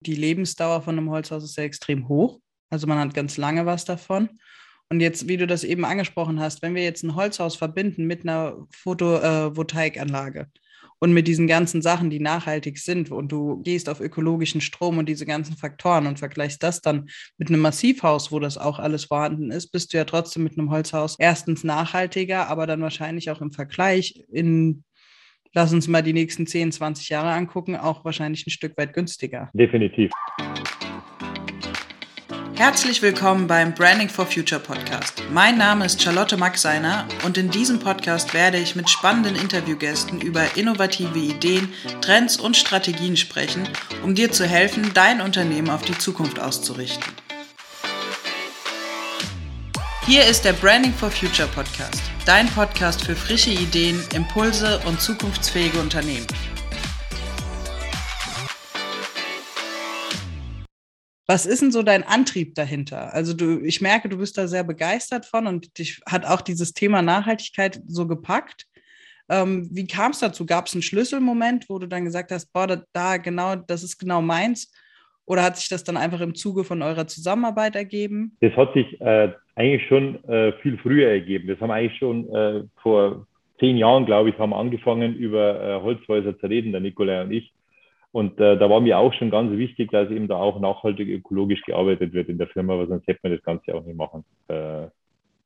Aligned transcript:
Die 0.00 0.14
Lebensdauer 0.14 0.82
von 0.82 0.96
einem 0.96 1.10
Holzhaus 1.10 1.44
ist 1.44 1.56
ja 1.56 1.64
extrem 1.64 2.08
hoch. 2.08 2.40
Also 2.70 2.86
man 2.86 2.98
hat 2.98 3.14
ganz 3.14 3.36
lange 3.36 3.66
was 3.66 3.84
davon. 3.84 4.30
Und 4.88 5.00
jetzt, 5.00 5.28
wie 5.28 5.36
du 5.36 5.46
das 5.46 5.62
eben 5.62 5.84
angesprochen 5.84 6.40
hast, 6.40 6.62
wenn 6.62 6.74
wir 6.74 6.82
jetzt 6.82 7.04
ein 7.04 7.14
Holzhaus 7.14 7.54
verbinden 7.56 8.06
mit 8.06 8.22
einer 8.22 8.66
Photovoltaikanlage 8.72 10.48
und 10.98 11.12
mit 11.12 11.28
diesen 11.28 11.46
ganzen 11.46 11.80
Sachen, 11.80 12.10
die 12.10 12.18
nachhaltig 12.18 12.78
sind, 12.78 13.10
und 13.10 13.30
du 13.30 13.62
gehst 13.62 13.88
auf 13.88 14.00
ökologischen 14.00 14.60
Strom 14.60 14.98
und 14.98 15.08
diese 15.08 15.26
ganzen 15.26 15.56
Faktoren 15.56 16.06
und 16.06 16.18
vergleichst 16.18 16.62
das 16.62 16.80
dann 16.80 17.08
mit 17.38 17.48
einem 17.48 17.60
Massivhaus, 17.60 18.32
wo 18.32 18.40
das 18.40 18.58
auch 18.58 18.78
alles 18.78 19.04
vorhanden 19.04 19.50
ist, 19.50 19.68
bist 19.68 19.92
du 19.92 19.98
ja 19.98 20.04
trotzdem 20.04 20.42
mit 20.42 20.58
einem 20.58 20.70
Holzhaus 20.70 21.16
erstens 21.18 21.62
nachhaltiger, 21.62 22.48
aber 22.48 22.66
dann 22.66 22.82
wahrscheinlich 22.82 23.30
auch 23.30 23.40
im 23.40 23.52
Vergleich 23.52 24.24
in 24.32 24.84
lass 25.52 25.72
uns 25.72 25.88
mal 25.88 26.02
die 26.02 26.12
nächsten 26.12 26.46
10, 26.46 26.72
20 26.72 27.08
Jahre 27.08 27.32
angucken, 27.32 27.76
auch 27.76 28.04
wahrscheinlich 28.04 28.46
ein 28.46 28.50
Stück 28.50 28.76
weit 28.76 28.92
günstiger. 28.92 29.50
Definitiv. 29.52 30.10
Herzlich 32.56 33.00
willkommen 33.00 33.46
beim 33.46 33.72
Branding 33.72 34.10
for 34.10 34.26
Future 34.26 34.60
Podcast. 34.60 35.22
Mein 35.32 35.56
Name 35.56 35.86
ist 35.86 36.02
Charlotte 36.02 36.36
Maxeiner 36.36 37.08
und 37.24 37.38
in 37.38 37.50
diesem 37.50 37.78
Podcast 37.78 38.34
werde 38.34 38.58
ich 38.58 38.76
mit 38.76 38.90
spannenden 38.90 39.34
Interviewgästen 39.34 40.20
über 40.20 40.42
innovative 40.58 41.18
Ideen, 41.18 41.72
Trends 42.02 42.38
und 42.38 42.58
Strategien 42.58 43.16
sprechen, 43.16 43.66
um 44.04 44.14
dir 44.14 44.30
zu 44.30 44.44
helfen, 44.44 44.90
dein 44.92 45.22
Unternehmen 45.22 45.70
auf 45.70 45.82
die 45.82 45.96
Zukunft 45.96 46.38
auszurichten. 46.38 47.14
Hier 50.06 50.22
ist 50.26 50.46
der 50.46 50.54
Branding 50.54 50.92
for 50.92 51.10
Future 51.10 51.46
Podcast, 51.48 52.10
dein 52.24 52.46
Podcast 52.46 53.04
für 53.04 53.14
frische 53.14 53.50
Ideen, 53.50 54.00
Impulse 54.14 54.80
und 54.86 54.98
zukunftsfähige 54.98 55.78
Unternehmen. 55.78 56.26
Was 61.26 61.44
ist 61.44 61.60
denn 61.60 61.70
so 61.70 61.82
dein 61.82 62.02
Antrieb 62.02 62.54
dahinter? 62.54 63.12
Also 63.12 63.34
du, 63.34 63.60
ich 63.60 63.82
merke, 63.82 64.08
du 64.08 64.16
bist 64.16 64.38
da 64.38 64.48
sehr 64.48 64.64
begeistert 64.64 65.26
von 65.26 65.46
und 65.46 65.78
dich 65.78 66.00
hat 66.08 66.24
auch 66.24 66.40
dieses 66.40 66.72
Thema 66.72 67.02
Nachhaltigkeit 67.02 67.80
so 67.86 68.06
gepackt. 68.06 68.66
Ähm, 69.28 69.68
wie 69.70 69.86
kam 69.86 70.12
es 70.12 70.20
dazu? 70.20 70.46
Gab 70.46 70.66
es 70.66 70.72
einen 70.72 70.82
Schlüsselmoment, 70.82 71.68
wo 71.68 71.78
du 71.78 71.86
dann 71.86 72.06
gesagt 72.06 72.32
hast, 72.32 72.52
boah, 72.54 72.66
da, 72.66 72.82
da, 72.94 73.18
genau, 73.18 73.54
das 73.54 73.82
ist 73.82 73.98
genau 73.98 74.22
meins? 74.22 74.72
Oder 75.26 75.44
hat 75.44 75.58
sich 75.58 75.68
das 75.68 75.84
dann 75.84 75.96
einfach 75.96 76.20
im 76.20 76.34
Zuge 76.34 76.64
von 76.64 76.82
eurer 76.82 77.06
Zusammenarbeit 77.06 77.76
ergeben? 77.76 78.36
Das 78.40 78.52
hat 78.56 78.72
sich 78.74 79.00
äh, 79.00 79.32
eigentlich 79.60 79.86
schon 79.88 80.24
äh, 80.24 80.52
viel 80.62 80.78
früher 80.78 81.08
ergeben. 81.08 81.46
Das 81.48 81.60
haben 81.60 81.70
eigentlich 81.70 81.98
schon 81.98 82.34
äh, 82.34 82.62
vor 82.82 83.26
zehn 83.58 83.76
Jahren, 83.76 84.06
glaube 84.06 84.30
ich, 84.30 84.38
haben 84.38 84.54
angefangen, 84.54 85.14
über 85.14 85.62
äh, 85.62 85.80
Holzhäuser 85.82 86.38
zu 86.38 86.46
reden, 86.46 86.72
der 86.72 86.80
Nikolai 86.80 87.22
und 87.22 87.30
ich. 87.30 87.52
Und 88.10 88.40
äh, 88.40 88.56
da 88.56 88.70
war 88.70 88.80
mir 88.80 88.98
auch 88.98 89.12
schon 89.12 89.30
ganz 89.30 89.56
wichtig, 89.56 89.90
dass 89.90 90.10
eben 90.10 90.28
da 90.28 90.36
auch 90.36 90.58
nachhaltig 90.60 91.08
ökologisch 91.08 91.60
gearbeitet 91.62 92.14
wird 92.14 92.30
in 92.30 92.38
der 92.38 92.48
Firma, 92.48 92.76
weil 92.78 92.88
sonst 92.88 93.06
hätte 93.06 93.20
man 93.22 93.32
das 93.32 93.42
Ganze 93.42 93.74
auch 93.74 93.84
nicht 93.84 93.96
machen 93.96 94.24
äh, 94.48 94.86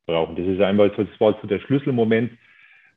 brauchen. 0.06 0.36
Das 0.36 0.46
ist 0.46 0.96
so, 0.96 1.02
das 1.02 1.20
war 1.20 1.36
so 1.42 1.48
der 1.48 1.58
Schlüsselmoment, 1.58 2.30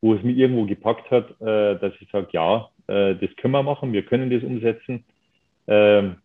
wo 0.02 0.14
es 0.14 0.22
mich 0.22 0.38
irgendwo 0.38 0.66
gepackt 0.66 1.10
hat, 1.10 1.34
dass 1.42 1.92
ich 2.00 2.08
sage, 2.12 2.28
ja, 2.32 2.70
das 2.86 3.36
können 3.38 3.54
wir 3.54 3.64
machen, 3.64 3.94
wir 3.94 4.04
können 4.04 4.30
das 4.30 4.44
umsetzen. 4.44 5.04
Ähm, 5.66 6.18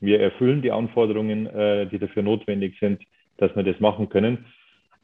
wir 0.00 0.18
erfüllen 0.20 0.62
die 0.62 0.72
Anforderungen, 0.72 1.44
die 1.92 1.98
dafür 2.00 2.24
notwendig 2.24 2.76
sind, 2.80 3.00
dass 3.40 3.54
wir 3.56 3.62
das 3.62 3.80
machen 3.80 4.08
können. 4.08 4.46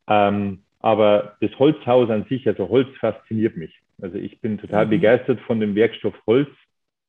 Ähm, 0.09 0.63
aber 0.81 1.37
das 1.41 1.51
Holzhaus 1.59 2.11
an 2.11 2.27
sich, 2.29 2.47
also 2.47 2.69
Holz 2.69 2.89
fasziniert 3.01 3.57
mich. 3.57 3.75
Also 4.01 4.19
ich 4.19 4.41
bin 4.41 4.59
total 4.59 4.87
mhm. 4.87 4.91
begeistert 4.91 5.41
von 5.41 5.59
dem 5.59 5.75
Werkstoff 5.75 6.15
Holz 6.27 6.51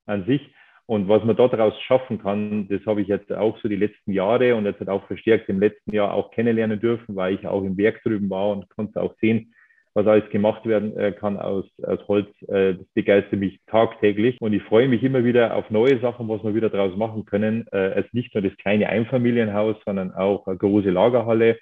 an 0.06 0.26
sich 0.26 0.42
und 0.88 1.10
was 1.10 1.24
man 1.26 1.36
daraus 1.36 1.74
schaffen 1.82 2.18
kann, 2.18 2.70
das 2.70 2.86
habe 2.86 3.02
ich 3.02 3.10
jetzt 3.10 3.32
auch 3.34 3.60
so 3.62 3.68
die 3.68 3.76
letzten 3.76 4.14
Jahre 4.14 4.56
und 4.56 4.66
jetzt 4.66 4.88
auch 4.88 5.06
verstärkt 5.08 5.50
im 5.50 5.60
letzten 5.60 5.94
Jahr 5.94 6.14
auch 6.14 6.32
kennenlernen 6.32 6.80
dürfen, 6.80 7.16
weil 7.18 7.36
ich 7.36 7.46
auch 7.46 7.62
im 7.62 7.78
Werk 7.78 8.02
drüben 8.04 8.30
war 8.30 8.52
und 8.52 8.70
konnte 8.70 9.02
auch 9.02 9.14
sehen, 9.20 9.54
was 9.98 10.06
alles 10.06 10.30
gemacht 10.30 10.64
werden 10.68 10.96
äh, 10.96 11.12
kann 11.12 11.40
aus, 11.40 11.66
aus 11.82 12.08
Holz. 12.08 12.28
Äh, 12.44 12.76
das 12.76 12.86
begeistert 12.94 13.40
mich 13.40 13.60
tagtäglich 13.66 14.40
und 14.40 14.54
ich 14.54 14.62
freue 14.62 14.88
mich 14.88 15.02
immer 15.02 15.24
wieder 15.24 15.56
auf 15.56 15.72
neue 15.72 16.00
Sachen, 16.00 16.30
was 16.30 16.44
wir 16.44 16.54
wieder 16.54 16.70
daraus 16.70 16.96
machen 16.96 17.26
können. 17.26 17.66
Äh, 17.72 18.00
es 18.00 18.06
ist 18.06 18.14
nicht 18.14 18.36
nur 18.36 18.44
das 18.44 18.56
kleine 18.58 18.90
Einfamilienhaus, 18.90 19.76
sondern 19.86 20.14
auch 20.14 20.46
eine 20.46 20.58
große 20.58 20.92
Lagerhalle 20.92 21.58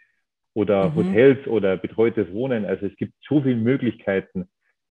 oder 0.54 0.90
mhm. 0.90 0.96
Hotels 0.96 1.48
oder 1.48 1.78
betreutes 1.78 2.30
Wohnen. 2.34 2.66
Also 2.66 2.88
es 2.88 2.96
gibt 2.98 3.14
so 3.26 3.42
viele 3.42 3.56
Möglichkeiten, 3.56 4.50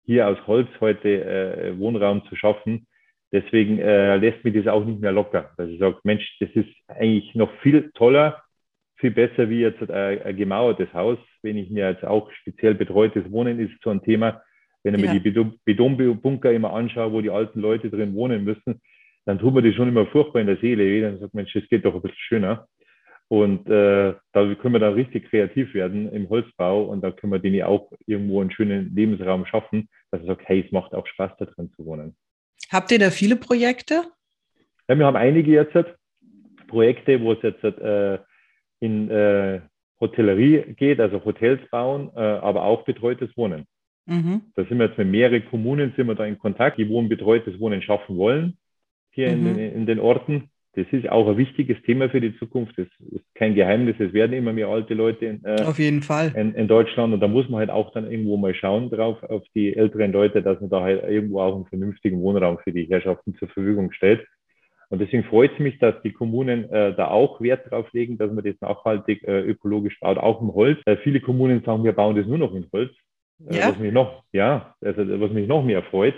hier 0.06 0.28
aus 0.28 0.38
Holz 0.46 0.68
heute 0.80 1.76
Wohnraum 1.78 2.24
zu 2.26 2.36
schaffen 2.36 2.88
Deswegen 3.32 3.78
lässt 3.78 4.44
mich 4.44 4.56
das 4.56 4.68
auch 4.68 4.84
nicht 4.84 5.00
mehr 5.00 5.14
locker, 5.14 5.52
dass 5.56 5.70
ich 5.70 5.80
sage, 5.80 6.00
Mensch, 6.04 6.28
das 6.42 6.50
ist 6.50 6.68
eigentlich 6.88 7.34
noch 7.36 7.50
viel 7.62 7.92
toller, 7.94 8.44
viel 9.02 9.12
besser 9.12 9.50
wie 9.50 9.60
jetzt 9.60 9.82
ein, 9.90 10.22
ein 10.22 10.38
gemauertes 10.38 10.94
Haus. 10.94 11.18
Wenn 11.42 11.58
ich 11.58 11.70
mir 11.70 11.90
jetzt 11.90 12.06
auch 12.06 12.32
speziell 12.32 12.76
betreutes 12.76 13.30
Wohnen 13.32 13.60
ist 13.60 13.74
so 13.84 13.90
ein 13.90 14.02
Thema, 14.02 14.42
wenn 14.84 14.96
ich 14.96 15.02
ja. 15.02 15.14
mir 15.14 15.20
die 15.20 15.52
Betonbunker 15.66 16.52
immer 16.52 16.74
anschaue, 16.74 17.12
wo 17.12 17.22
die 17.22 17.30
alten 17.30 17.60
Leute 17.60 17.90
drin 17.90 18.16
wohnen 18.16 18.44
müssen, 18.44 18.82
dann 19.26 19.40
tut 19.40 19.54
mir 19.54 19.62
das 19.62 19.76
schon 19.76 19.90
immer 19.90 20.08
furchtbar 20.08 20.40
in 20.40 20.48
der 20.48 20.58
Seele. 20.58 21.02
Dann 21.02 21.20
sagt 21.20 21.34
Mensch, 21.34 21.54
das 21.54 21.68
geht 21.70 21.86
doch 21.86 21.94
ein 21.94 22.02
bisschen 22.02 22.18
schöner. 22.18 22.68
Und 23.28 23.70
äh, 23.70 24.14
da 24.34 24.56
können 24.56 24.74
wir 24.74 24.80
dann 24.80 24.94
richtig 24.94 25.30
kreativ 25.30 25.74
werden 25.74 26.12
im 26.12 26.28
Holzbau 26.30 26.84
und 26.84 27.02
da 27.02 27.12
können 27.12 27.32
wir 27.32 27.40
denen 27.40 27.62
auch 27.64 27.90
irgendwo 28.06 28.42
einen 28.42 28.52
schönen 28.52 28.94
Lebensraum 28.94 29.46
schaffen, 29.46 29.88
dass 30.12 30.22
ich 30.22 30.28
sage, 30.28 30.44
hey, 30.46 30.64
es 30.66 30.72
macht 30.74 30.94
auch 30.94 31.08
Spaß, 31.08 31.32
da 31.40 31.46
drin 31.46 31.72
zu 31.78 31.86
wohnen. 31.86 32.16
Habt 32.70 32.92
ihr 32.92 33.00
da 33.00 33.10
viele 33.10 33.38
Projekte? 33.38 34.04
Ja, 34.90 34.98
wir 34.98 35.06
haben 35.06 35.16
einige 35.16 35.52
jetzt 35.52 35.74
Projekte, 36.68 37.22
wo 37.22 37.32
es 37.32 37.42
jetzt 37.42 37.64
äh, 37.64 38.20
in 38.82 39.10
äh, 39.10 39.62
Hotellerie 40.02 40.74
geht, 40.76 41.00
also 41.00 41.24
Hotels 41.24 41.62
bauen, 41.70 42.12
äh, 42.16 42.20
aber 42.20 42.64
auch 42.64 42.84
betreutes 42.84 43.36
Wohnen. 43.38 43.66
Mhm. 44.06 44.42
Da 44.56 44.66
sind 44.66 44.78
wir 44.80 44.88
jetzt 44.88 44.98
mit 44.98 45.08
mehreren 45.08 45.46
Kommunen 45.46 45.94
sind 45.96 46.08
wir 46.08 46.16
da 46.16 46.26
in 46.26 46.38
Kontakt, 46.38 46.78
die 46.78 46.90
wohnen 46.90 47.08
betreutes 47.08 47.58
Wohnen 47.60 47.82
schaffen 47.82 48.18
wollen 48.18 48.58
hier 49.12 49.32
mhm. 49.32 49.48
in, 49.48 49.60
in, 49.60 49.86
den 49.86 50.00
Orten 50.00 50.50
das 50.74 50.86
ist 50.92 51.10
auch 51.10 51.28
ein 51.28 51.38
wichtiges 51.38 51.82
Thema 51.84 52.10
für 52.10 52.22
die 52.22 52.38
Zukunft. 52.38 52.78
Das 52.78 52.88
ist 53.12 53.26
kein 53.36 53.56
Geheimnis. 53.56 53.98
Es 54.00 54.14
werden 54.14 54.32
immer 54.32 54.54
mehr 54.54 54.68
alte 54.68 54.94
Leute 54.94 55.26
in, 55.26 55.44
äh, 55.44 55.64
Auf 55.64 55.80
jeden 55.80 56.02
Fall. 56.02 56.32
In, 56.34 56.54
in, 56.56 56.70
Deutschland. 56.70 57.14
Und 57.14 57.20
da 57.20 57.28
muss 57.28 57.50
man 57.50 57.60
halt 57.60 57.70
auch 57.70 57.92
dann 57.92 58.10
irgendwo 58.10 58.38
mal 58.38 58.56
schauen 58.56 58.90
drauf, 58.90 59.22
auf 59.24 59.44
die 59.54 59.76
älteren 59.76 60.14
Leute, 60.14 60.42
dass 60.42 60.62
man 60.62 60.70
da 60.70 60.82
halt 60.82 61.04
irgendwo 61.04 61.42
auch 61.42 61.56
einen 61.56 61.66
vernünftigen 61.66 62.22
Wohnraum 62.22 62.58
für 62.60 62.72
die 62.72 62.86
Herrschaften 62.86 63.36
zur 63.36 63.50
Verfügung 63.50 63.92
stellt. 63.92 64.26
Und 64.92 65.00
deswegen 65.00 65.24
freut 65.24 65.54
es 65.54 65.60
mich, 65.60 65.80
dass 65.80 65.96
die 66.04 66.12
Kommunen 66.12 66.70
äh, 66.70 66.94
da 66.96 67.08
auch 67.08 67.40
Wert 67.40 67.72
drauf 67.72 67.92
legen, 67.94 68.18
dass 68.18 68.30
man 68.30 68.44
das 68.44 68.56
nachhaltig 68.60 69.24
äh, 69.24 69.40
ökologisch 69.40 69.98
baut, 70.02 70.18
auch 70.18 70.42
im 70.42 70.54
Holz. 70.54 70.80
Äh, 70.86 70.98
viele 70.98 71.22
Kommunen 71.22 71.64
sagen, 71.64 71.86
wir 71.86 71.94
bauen 71.94 72.18
das 72.18 72.28
nur 72.28 72.38
noch 72.38 72.54
in 72.54 72.68
Holz. 72.74 72.92
Äh, 73.50 73.58
ja. 73.58 73.70
Was 73.70 73.80
mich 73.80 73.94
noch, 73.94 74.24
ja, 74.34 74.76
also 74.82 75.02
was 75.22 75.32
mich 75.32 75.48
noch 75.48 75.64
mehr 75.64 75.82
freut 75.84 76.16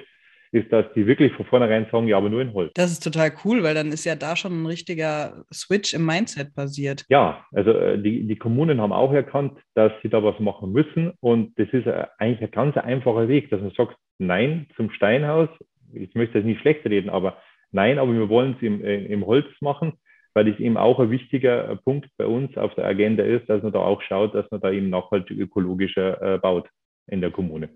ist, 0.52 0.72
dass 0.72 0.86
die 0.96 1.06
wirklich 1.08 1.34
von 1.34 1.46
vornherein 1.46 1.88
sagen, 1.92 2.08
ja, 2.08 2.18
aber 2.18 2.30
nur 2.30 2.42
in 2.42 2.54
Holz. 2.54 2.72
Das 2.76 2.92
ist 2.92 3.04
total 3.04 3.32
cool, 3.44 3.64
weil 3.64 3.76
dann 3.76 3.92
ist 3.92 4.06
ja 4.06 4.16
da 4.16 4.36
schon 4.36 4.62
ein 4.62 4.66
richtiger 4.66 5.44
Switch 5.52 5.94
im 5.94 6.06
Mindset 6.06 6.56
passiert. 6.56 7.06
Ja, 7.10 7.46
also 7.52 7.72
äh, 7.72 8.02
die, 8.02 8.26
die 8.28 8.36
Kommunen 8.38 8.82
haben 8.82 8.94
auch 8.94 9.14
erkannt, 9.14 9.54
dass 9.76 9.92
sie 10.02 10.10
da 10.10 10.24
was 10.24 10.40
machen 10.40 10.72
müssen 10.72 11.14
und 11.20 11.58
das 11.60 11.68
ist 11.72 11.86
äh, 11.86 12.06
eigentlich 12.18 12.42
ein 12.42 12.52
ganz 12.52 12.78
einfacher 12.78 13.28
Weg, 13.28 13.52
dass 13.52 13.62
man 13.62 13.72
sagt, 13.72 13.96
nein 14.18 14.68
zum 14.76 14.90
Steinhaus, 14.92 15.50
ich 15.94 16.14
möchte 16.16 16.40
das 16.40 16.46
nicht 16.46 16.62
schlecht 16.62 16.86
reden, 16.86 17.10
aber 17.10 17.38
nein, 17.74 18.00
aber 18.00 18.14
wir 18.14 18.30
wollen 18.30 18.56
es 18.56 18.64
im, 18.64 18.84
äh, 18.84 19.06
im 19.06 19.26
Holz 19.26 19.48
machen, 19.60 19.94
weil 20.34 20.50
das 20.50 20.60
eben 20.60 20.78
auch 20.78 21.00
ein 21.00 21.12
wichtiger 21.12 21.76
Punkt 21.84 22.10
bei 22.18 22.26
uns 22.26 22.56
auf 22.58 22.74
der 22.76 22.86
Agenda 22.86 23.24
ist, 23.24 23.48
dass 23.50 23.62
man 23.62 23.74
da 23.74 23.80
auch 23.80 24.02
schaut, 24.02 24.34
dass 24.34 24.50
man 24.52 24.62
da 24.62 24.72
eben 24.72 24.90
nachhaltig 24.90 25.38
ökologischer 25.38 26.22
äh, 26.22 26.38
baut 26.40 26.68
in 27.08 27.22
der 27.22 27.32
Kommune. 27.32 27.70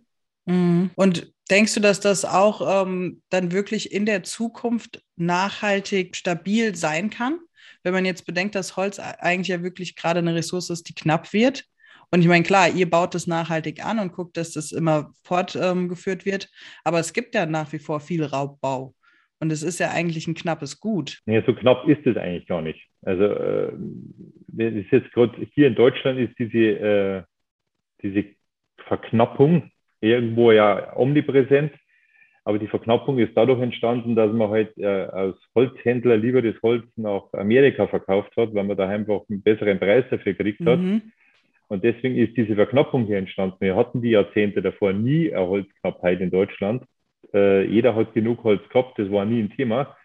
Mhm. 0.45 0.91
Und 0.95 1.31
denkst 1.51 1.75
du, 1.75 1.79
dass 1.79 1.99
das 1.99 2.25
auch 2.25 2.85
ähm, 2.85 3.21
dann 3.29 3.51
wirklich 3.51 3.91
in 3.91 4.05
der 4.05 4.23
Zukunft 4.23 5.03
nachhaltig 5.15 6.15
stabil 6.15 6.75
sein 6.75 7.09
kann? 7.09 7.39
Wenn 7.83 7.93
man 7.93 8.05
jetzt 8.05 8.25
bedenkt, 8.25 8.55
dass 8.55 8.75
Holz 8.75 8.99
eigentlich 8.99 9.49
ja 9.49 9.61
wirklich 9.61 9.95
gerade 9.95 10.19
eine 10.19 10.35
Ressource 10.35 10.69
ist, 10.69 10.89
die 10.89 10.95
knapp 10.95 11.33
wird. 11.33 11.65
Und 12.09 12.21
ich 12.21 12.27
meine, 12.27 12.43
klar, 12.43 12.69
ihr 12.69 12.89
baut 12.89 13.13
das 13.13 13.27
nachhaltig 13.27 13.83
an 13.83 13.99
und 13.99 14.13
guckt, 14.13 14.37
dass 14.37 14.53
das 14.53 14.71
immer 14.71 15.11
fortgeführt 15.23 16.21
ähm, 16.21 16.31
wird. 16.31 16.49
Aber 16.85 16.99
es 16.99 17.11
gibt 17.11 17.35
ja 17.35 17.45
nach 17.45 17.71
wie 17.73 17.79
vor 17.79 17.99
viel 17.99 18.23
Raubbau. 18.23 18.95
Und 19.39 19.51
es 19.51 19.61
ist 19.63 19.79
ja 19.79 19.91
eigentlich 19.91 20.27
ein 20.27 20.33
knappes 20.33 20.79
Gut. 20.79 21.19
Ja, 21.25 21.43
so 21.45 21.53
knapp 21.53 21.87
ist 21.87 22.05
es 22.05 22.17
eigentlich 22.17 22.47
gar 22.47 22.61
nicht. 22.61 22.87
Also 23.03 23.23
äh, 23.23 23.71
ist 24.57 24.91
jetzt 24.91 25.11
gerade 25.11 25.33
hier 25.53 25.67
in 25.67 25.75
Deutschland 25.75 26.19
ist 26.19 26.37
diese, 26.39 26.57
äh, 26.57 27.23
diese 28.01 28.25
Verknappung 28.87 29.71
irgendwo 30.01 30.51
ja 30.51 30.95
omnipräsent. 30.95 31.73
Aber 32.43 32.59
die 32.59 32.67
Verknappung 32.67 33.19
ist 33.19 33.35
dadurch 33.35 33.61
entstanden, 33.61 34.15
dass 34.15 34.31
man 34.31 34.49
halt 34.49 34.75
äh, 34.77 34.85
als 34.85 35.35
Holzhändler 35.53 36.15
lieber 36.15 36.41
das 36.41 36.55
Holz 36.63 36.85
nach 36.95 37.23
Amerika 37.33 37.87
verkauft 37.87 38.31
hat, 38.37 38.55
weil 38.55 38.63
man 38.63 38.77
da 38.77 38.87
einfach 38.87 39.21
einen 39.29 39.41
besseren 39.41 39.79
Preis 39.79 40.05
dafür 40.09 40.33
gekriegt 40.33 40.65
hat. 40.65 40.79
Mhm. 40.79 41.11
Und 41.67 41.83
deswegen 41.83 42.15
ist 42.15 42.37
diese 42.37 42.55
Verknappung 42.55 43.05
hier 43.05 43.17
entstanden. 43.17 43.57
Wir 43.59 43.75
hatten 43.75 44.01
die 44.01 44.11
Jahrzehnte 44.11 44.61
davor 44.61 44.93
nie 44.93 45.33
eine 45.33 45.45
Holzknappheit 45.45 46.21
in 46.21 46.31
Deutschland. 46.31 46.83
Äh, 47.33 47.65
jeder 47.65 47.95
hat 47.95 48.13
genug 48.13 48.43
Holz 48.43 48.61
gehabt, 48.69 48.97
das 48.99 49.11
war 49.11 49.25
nie 49.25 49.41
ein 49.41 49.51
Thema. 49.51 49.95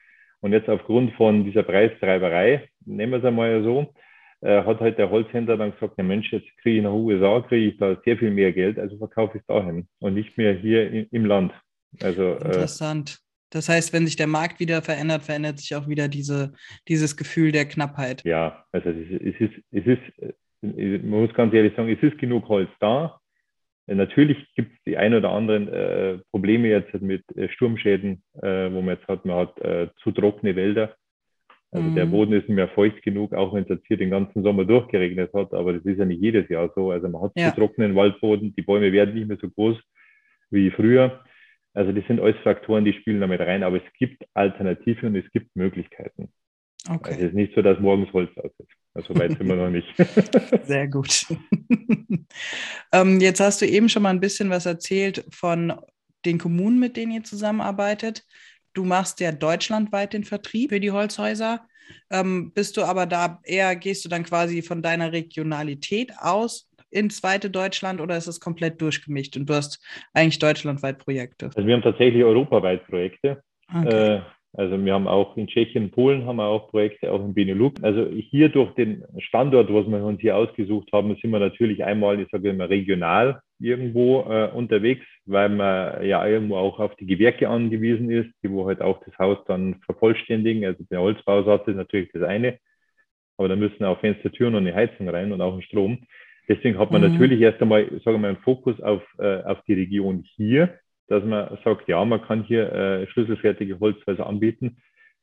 Und 0.40 0.52
jetzt 0.52 0.69
aufgrund 0.69 1.12
von 1.14 1.44
dieser 1.44 1.62
Preistreiberei, 1.62 2.69
nehmen 2.84 3.12
wir 3.12 3.19
es 3.19 3.24
einmal 3.24 3.62
so, 3.62 3.94
äh, 4.40 4.64
hat 4.64 4.80
halt 4.80 4.98
der 4.98 5.08
Holzhändler 5.08 5.56
dann 5.56 5.72
gesagt, 5.72 5.96
der 5.96 6.04
Mensch, 6.04 6.32
jetzt 6.32 6.48
kriege 6.58 6.78
ich 6.78 6.82
nach 6.82 6.92
USA, 6.92 7.40
kriege 7.42 7.70
ich 7.70 7.76
da 7.78 7.96
sehr 8.04 8.19
viel 8.19 8.32
mehr 8.32 8.52
Geld, 8.52 8.78
also 8.78 8.98
verkaufe 8.98 9.38
ich 9.38 9.42
es 9.42 9.46
dahin 9.46 9.86
und 10.00 10.14
nicht 10.14 10.36
mehr 10.36 10.54
hier 10.54 11.06
im 11.12 11.24
Land. 11.26 11.52
Also, 12.02 12.22
äh, 12.22 12.44
Interessant. 12.46 13.10
Äh, 13.10 13.22
das 13.50 13.69
heißt, 13.69 13.92
wenn 13.92 14.06
sich 14.06 14.16
der 14.16 14.26
Markt 14.26 14.58
wieder 14.60 14.82
verändert, 14.82 15.22
verändert 15.22 15.58
sich 15.58 15.76
auch 15.76 15.86
wieder 15.86 16.08
diese, 16.08 16.54
dieses 16.88 17.16
Gefühl 17.16 17.52
der 17.52 17.66
Knappheit. 17.66 18.24
Ja, 18.24 18.64
also 18.72 18.88
es 18.88 19.10
ist, 19.10 19.22
es 19.70 19.86
ist, 19.86 20.02
es 20.10 20.36
ist, 20.66 21.04
man 21.04 21.20
muss 21.20 21.34
ganz 21.34 21.52
ehrlich 21.52 21.74
sagen, 21.76 21.90
es 21.90 22.02
ist 22.02 22.19
genug 22.19 22.48
Holz 22.48 22.70
da. 22.80 23.20
Natürlich 23.87 24.38
gibt 24.55 24.73
es 24.73 24.79
die 24.87 24.96
ein 24.96 25.14
oder 25.14 25.32
anderen 25.32 25.69
äh, 25.69 26.19
Probleme 26.31 26.69
jetzt 26.69 26.93
mit 27.00 27.25
äh, 27.37 27.49
Sturmschäden, 27.49 28.23
äh, 28.40 28.70
wo 28.70 28.81
man 28.81 28.96
jetzt 28.96 29.08
hat, 29.08 29.25
man 29.25 29.37
hat 29.37 29.61
äh, 29.61 29.88
zu 30.02 30.12
trockene 30.12 30.55
Wälder. 30.55 30.94
Also 31.73 31.88
mhm. 31.88 31.94
der 31.94 32.06
Boden 32.06 32.32
ist 32.34 32.49
nicht 32.49 32.56
mehr 32.56 32.69
feucht 32.69 33.02
genug, 33.02 33.32
auch 33.32 33.55
wenn 33.55 33.64
es 33.64 33.70
jetzt 33.70 33.87
hier 33.87 33.96
den 33.96 34.11
ganzen 34.11 34.43
Sommer 34.43 34.64
durchgeregnet 34.64 35.32
hat, 35.32 35.52
aber 35.55 35.73
das 35.73 35.84
ist 35.84 35.99
ja 35.99 36.05
nicht 36.05 36.20
jedes 36.20 36.49
Jahr 36.49 36.70
so. 36.75 36.90
Also 36.90 37.08
man 37.08 37.23
hat 37.23 37.32
ja. 37.34 37.49
zu 37.50 37.56
trockenen 37.56 37.94
Waldboden, 37.94 38.55
die 38.55 38.62
Bäume 38.62 38.93
werden 38.93 39.14
nicht 39.14 39.26
mehr 39.26 39.38
so 39.40 39.49
groß 39.49 39.79
wie 40.50 40.70
früher. 40.70 41.25
Also 41.75 41.93
das 41.93 42.06
sind 42.06 42.20
alles 42.20 42.37
Faktoren, 42.43 42.84
die 42.84 42.93
spielen 42.93 43.20
damit 43.20 43.40
rein, 43.40 43.62
aber 43.62 43.79
es 43.79 43.93
gibt 43.99 44.23
Alternativen 44.34 45.08
und 45.08 45.17
es 45.17 45.31
gibt 45.32 45.56
Möglichkeiten. 45.56 46.29
Okay. 46.88 47.12
Also 47.12 47.20
es 47.20 47.29
ist 47.29 47.34
nicht 47.34 47.55
so, 47.55 47.62
dass 47.62 47.81
morgens 47.81 48.12
Holz 48.12 48.31
aus 48.37 48.52
ist. 48.58 48.81
Also 48.94 49.14
weit 49.14 49.38
sind 49.38 49.48
wir 49.48 49.56
noch 49.56 49.70
nicht. 49.70 49.88
Sehr 50.64 50.86
gut. 50.88 51.26
ähm, 52.92 53.20
jetzt 53.20 53.40
hast 53.40 53.62
du 53.62 53.66
eben 53.66 53.88
schon 53.88 54.02
mal 54.02 54.10
ein 54.10 54.20
bisschen 54.20 54.50
was 54.50 54.66
erzählt 54.66 55.24
von 55.30 55.72
den 56.24 56.38
Kommunen, 56.38 56.78
mit 56.78 56.96
denen 56.96 57.12
ihr 57.12 57.24
zusammenarbeitet. 57.24 58.24
Du 58.74 58.84
machst 58.84 59.20
ja 59.20 59.32
deutschlandweit 59.32 60.12
den 60.12 60.24
Vertrieb 60.24 60.70
für 60.70 60.80
die 60.80 60.90
Holzhäuser. 60.90 61.66
Ähm, 62.10 62.52
bist 62.52 62.76
du 62.76 62.82
aber 62.82 63.06
da 63.06 63.40
eher, 63.44 63.76
gehst 63.76 64.04
du 64.04 64.08
dann 64.08 64.24
quasi 64.24 64.62
von 64.62 64.82
deiner 64.82 65.12
Regionalität 65.12 66.12
aus 66.18 66.70
ins 66.90 67.18
zweite 67.18 67.50
Deutschland 67.50 68.00
oder 68.00 68.16
ist 68.16 68.26
es 68.26 68.40
komplett 68.40 68.80
durchgemischt 68.80 69.36
und 69.36 69.48
du 69.48 69.54
hast 69.54 69.80
eigentlich 70.12 70.38
deutschlandweit 70.38 70.98
Projekte? 70.98 71.46
Also 71.46 71.66
wir 71.66 71.74
haben 71.74 71.82
tatsächlich 71.82 72.22
europaweit 72.22 72.86
Projekte. 72.86 73.42
Okay. 73.74 74.16
Äh, 74.16 74.22
also 74.54 74.84
wir 74.84 74.93
haben 74.93 75.08
auch 75.08 75.37
in 75.38 75.46
Tschechien, 75.46 75.90
Polen 75.90 76.26
haben 76.26 76.37
wir 76.37 76.44
auch 76.44 76.69
Projekte, 76.69 77.10
auch 77.10 77.25
in 77.25 77.32
Benelux. 77.32 77.82
Also 77.82 78.06
hier 78.10 78.50
durch 78.50 78.75
den 78.75 79.02
Standort, 79.19 79.72
was 79.72 79.87
wir 79.87 80.04
uns 80.04 80.20
hier 80.20 80.37
ausgesucht 80.37 80.90
haben, 80.93 81.16
sind 81.16 81.31
wir 81.31 81.38
natürlich 81.38 81.82
einmal, 81.84 82.20
ich 82.20 82.28
sage 82.31 82.50
immer, 82.50 82.69
regional 82.69 83.40
irgendwo 83.58 84.20
äh, 84.28 84.50
unterwegs, 84.52 85.06
weil 85.25 85.49
man 85.49 86.04
ja 86.04 86.26
irgendwo 86.26 86.56
auch 86.56 86.81
auf 86.81 86.94
die 86.96 87.06
Gewerke 87.06 87.49
angewiesen 87.49 88.10
ist, 88.10 88.31
die 88.43 88.50
wo 88.50 88.66
halt 88.66 88.82
auch 88.82 89.02
das 89.06 89.16
Haus 89.19 89.38
dann 89.46 89.81
vervollständigen. 89.87 90.66
Also 90.66 90.84
der 90.90 91.00
Holzbausatz 91.00 91.66
ist 91.69 91.76
natürlich 91.76 92.10
das 92.12 92.22
eine, 92.22 92.58
aber 93.38 93.48
da 93.48 93.56
müssen 93.56 93.84
auch 93.84 94.00
Fenster, 94.00 94.31
Türen 94.32 94.55
und 94.55 94.66
eine 94.66 94.75
Heizung 94.75 95.08
rein 95.08 95.32
und 95.32 95.40
auch 95.40 95.55
ein 95.55 95.62
Strom. 95.62 96.05
Deswegen 96.46 96.78
hat 96.78 96.90
man 96.90 97.02
mhm. 97.02 97.12
natürlich 97.12 97.40
erst 97.40 97.62
einmal, 97.62 97.88
sagen 98.05 98.16
wir 98.16 98.19
mal, 98.19 98.28
einen 98.28 98.43
Fokus 98.43 98.78
auf, 98.82 99.02
äh, 99.19 99.43
auf 99.44 99.62
die 99.66 99.75
Region 99.75 100.25
hier, 100.37 100.78
dass 101.12 101.24
man 101.24 101.58
sagt, 101.62 101.88
ja, 101.88 102.02
man 102.04 102.22
kann 102.22 102.42
hier 102.42 102.72
äh, 102.72 103.06
schlüsselfertige 103.08 103.78
Holzhäuser 103.78 104.26
anbieten. 104.26 104.78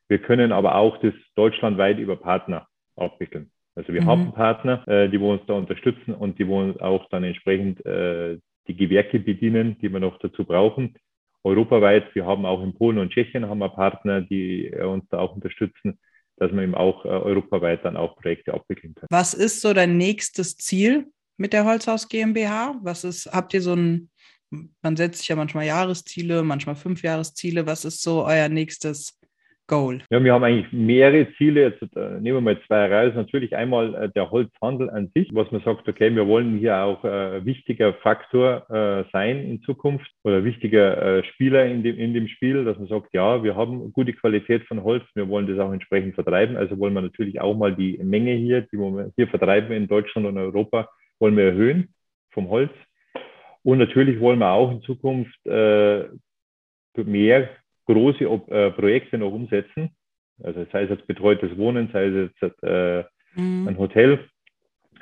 Wir 0.07 0.19
können 0.19 0.51
aber 0.51 0.75
auch 0.75 0.97
das 1.01 1.13
deutschlandweit 1.35 1.97
über 1.97 2.15
Partner 2.15 2.67
abwickeln. 2.95 3.51
Also 3.75 3.93
wir 3.93 4.01
mhm. 4.01 4.05
haben 4.07 4.33
Partner, 4.33 4.87
äh, 4.87 5.09
die 5.09 5.17
uns 5.17 5.41
da 5.47 5.53
unterstützen 5.53 6.13
und 6.13 6.37
die 6.37 6.43
uns 6.43 6.79
auch 6.79 7.09
dann 7.09 7.23
entsprechend 7.23 7.83
äh, 7.85 8.37
die 8.67 8.75
Gewerke 8.75 9.19
bedienen, 9.19 9.77
die 9.79 9.91
wir 9.91 9.99
noch 9.99 10.19
dazu 10.19 10.45
brauchen. 10.45 10.95
Europaweit, 11.43 12.13
wir 12.13 12.25
haben 12.25 12.45
auch 12.45 12.61
in 12.61 12.75
Polen 12.75 12.97
und 12.99 13.11
Tschechien 13.11 13.47
haben 13.47 13.59
wir 13.59 13.69
Partner, 13.69 14.21
die 14.21 14.67
äh, 14.67 14.83
uns 14.83 15.05
da 15.09 15.19
auch 15.19 15.33
unterstützen, 15.33 15.97
dass 16.37 16.51
wir 16.51 16.61
eben 16.61 16.75
auch 16.75 17.03
äh, 17.05 17.09
europaweit 17.09 17.83
dann 17.83 17.97
auch 17.97 18.15
Projekte 18.15 18.53
abwickeln 18.53 18.93
können. 18.93 19.07
Was 19.09 19.33
ist 19.33 19.61
so 19.61 19.73
dein 19.73 19.97
nächstes 19.97 20.57
Ziel 20.57 21.07
mit 21.37 21.53
der 21.53 21.65
Holzhaus 21.65 22.09
GmbH? 22.09 22.75
Was 22.83 23.03
ist, 23.03 23.31
habt 23.31 23.53
ihr 23.53 23.61
so 23.61 23.73
ein 23.73 24.09
man 24.81 24.95
setzt 24.95 25.19
sich 25.19 25.27
ja 25.27 25.35
manchmal 25.35 25.65
Jahresziele, 25.65 26.43
manchmal 26.43 26.75
Fünfjahresziele. 26.75 27.65
Was 27.65 27.85
ist 27.85 28.01
so 28.01 28.25
euer 28.25 28.49
nächstes 28.49 29.19
Goal? 29.67 30.01
Ja, 30.09 30.21
wir 30.23 30.33
haben 30.33 30.43
eigentlich 30.43 30.71
mehrere 30.73 31.31
Ziele. 31.37 31.61
Jetzt 31.69 31.95
äh, 31.95 32.19
nehmen 32.19 32.37
wir 32.37 32.41
mal 32.41 32.59
zwei 32.65 32.91
raus. 32.91 33.13
Natürlich 33.15 33.55
einmal 33.55 33.93
äh, 33.93 34.09
der 34.09 34.31
Holzhandel 34.31 34.89
an 34.89 35.11
sich, 35.13 35.29
was 35.31 35.49
man 35.51 35.61
sagt, 35.61 35.87
okay, 35.87 36.13
wir 36.13 36.27
wollen 36.27 36.57
hier 36.57 36.77
auch 36.77 37.05
äh, 37.05 37.45
wichtiger 37.45 37.93
Faktor 37.93 38.69
äh, 38.69 39.03
sein 39.13 39.45
in 39.45 39.61
Zukunft 39.61 40.09
oder 40.23 40.43
wichtiger 40.43 41.23
Spieler 41.23 41.65
in 41.65 41.83
dem, 41.83 41.97
in 41.97 42.13
dem 42.13 42.27
Spiel, 42.27 42.65
dass 42.65 42.77
man 42.77 42.87
sagt, 42.87 43.13
ja, 43.13 43.43
wir 43.43 43.55
haben 43.55 43.93
gute 43.93 44.13
Qualität 44.13 44.63
von 44.67 44.83
Holz, 44.83 45.03
wir 45.13 45.29
wollen 45.29 45.47
das 45.47 45.59
auch 45.59 45.71
entsprechend 45.71 46.15
vertreiben. 46.15 46.57
Also 46.57 46.77
wollen 46.79 46.93
wir 46.93 47.01
natürlich 47.01 47.39
auch 47.39 47.55
mal 47.55 47.75
die 47.75 47.99
Menge 48.03 48.33
hier, 48.33 48.61
die 48.61 48.77
wir 48.77 49.11
hier 49.15 49.27
vertreiben 49.27 49.71
in 49.71 49.87
Deutschland 49.87 50.27
und 50.27 50.37
Europa, 50.37 50.89
wollen 51.19 51.37
wir 51.37 51.45
erhöhen 51.45 51.93
vom 52.31 52.49
Holz. 52.49 52.71
Und 53.63 53.77
natürlich 53.77 54.19
wollen 54.19 54.39
wir 54.39 54.51
auch 54.51 54.71
in 54.71 54.81
Zukunft 54.81 55.45
äh, 55.45 56.05
mehr 56.97 57.49
große 57.85 58.23
äh, 58.23 58.71
Projekte 58.71 59.17
noch 59.17 59.31
umsetzen. 59.31 59.89
Also 60.43 60.65
sei 60.71 60.83
es 60.83 60.89
jetzt 60.89 61.07
betreutes 61.07 61.57
Wohnen, 61.57 61.89
sei 61.91 62.05
es 62.05 62.31
jetzt 62.41 62.63
äh, 62.63 63.03
mhm. 63.35 63.67
ein 63.67 63.77
Hotel. 63.77 64.19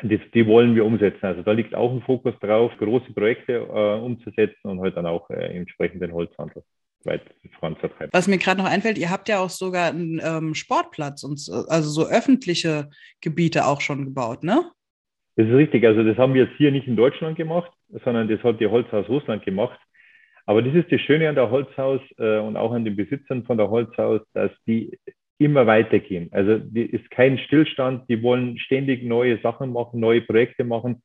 Das, 0.01 0.19
die 0.33 0.45
wollen 0.45 0.75
wir 0.75 0.85
umsetzen. 0.85 1.25
Also 1.25 1.41
da 1.41 1.51
liegt 1.51 1.73
auch 1.73 1.91
ein 1.91 2.01
Fokus 2.01 2.33
drauf, 2.39 2.71
große 2.77 3.13
Projekte 3.13 3.53
äh, 3.53 3.99
umzusetzen 3.99 4.69
und 4.69 4.81
halt 4.81 4.95
dann 4.95 5.05
auch 5.05 5.29
äh, 5.29 5.57
entsprechend 5.57 6.01
den 6.01 6.13
Holzhandel 6.13 6.63
weit 7.03 7.21
voranzutreiben. 7.59 8.09
Was 8.11 8.27
mir 8.27 8.37
gerade 8.37 8.61
noch 8.61 8.69
einfällt, 8.69 8.97
ihr 8.97 9.09
habt 9.09 9.29
ja 9.29 9.39
auch 9.39 9.49
sogar 9.49 9.89
einen 9.89 10.19
ähm, 10.23 10.53
Sportplatz 10.55 11.23
und 11.23 11.39
also 11.69 11.89
so 11.89 12.07
öffentliche 12.07 12.89
Gebiete 13.21 13.65
auch 13.65 13.81
schon 13.81 14.05
gebaut, 14.05 14.43
ne? 14.43 14.71
Das 15.35 15.47
ist 15.47 15.53
richtig. 15.53 15.85
Also 15.85 16.03
das 16.03 16.17
haben 16.17 16.33
wir 16.33 16.43
jetzt 16.43 16.57
hier 16.57 16.71
nicht 16.71 16.87
in 16.87 16.95
Deutschland 16.95 17.37
gemacht, 17.37 17.71
sondern 18.03 18.27
das 18.27 18.43
hat 18.43 18.59
die 18.59 18.67
Holzhaus 18.67 19.07
Russland 19.09 19.43
gemacht. 19.43 19.79
Aber 20.45 20.61
das 20.61 20.73
ist 20.75 20.91
das 20.91 21.01
Schöne 21.01 21.27
an 21.27 21.35
der 21.35 21.51
Holzhaus 21.51 22.01
äh, 22.17 22.39
und 22.39 22.55
auch 22.55 22.71
an 22.71 22.85
den 22.85 22.95
Besitzern 22.95 23.43
von 23.43 23.57
der 23.57 23.69
Holzhaus, 23.69 24.21
dass 24.33 24.51
die 24.65 24.97
immer 25.39 25.67
weitergehen. 25.67 26.29
Also 26.31 26.57
die 26.57 26.85
ist 26.85 27.09
kein 27.11 27.37
Stillstand. 27.37 28.09
Die 28.09 28.23
wollen 28.23 28.57
ständig 28.57 29.03
neue 29.03 29.39
Sachen 29.39 29.73
machen, 29.73 29.99
neue 29.99 30.21
Projekte 30.21 30.63
machen. 30.63 31.03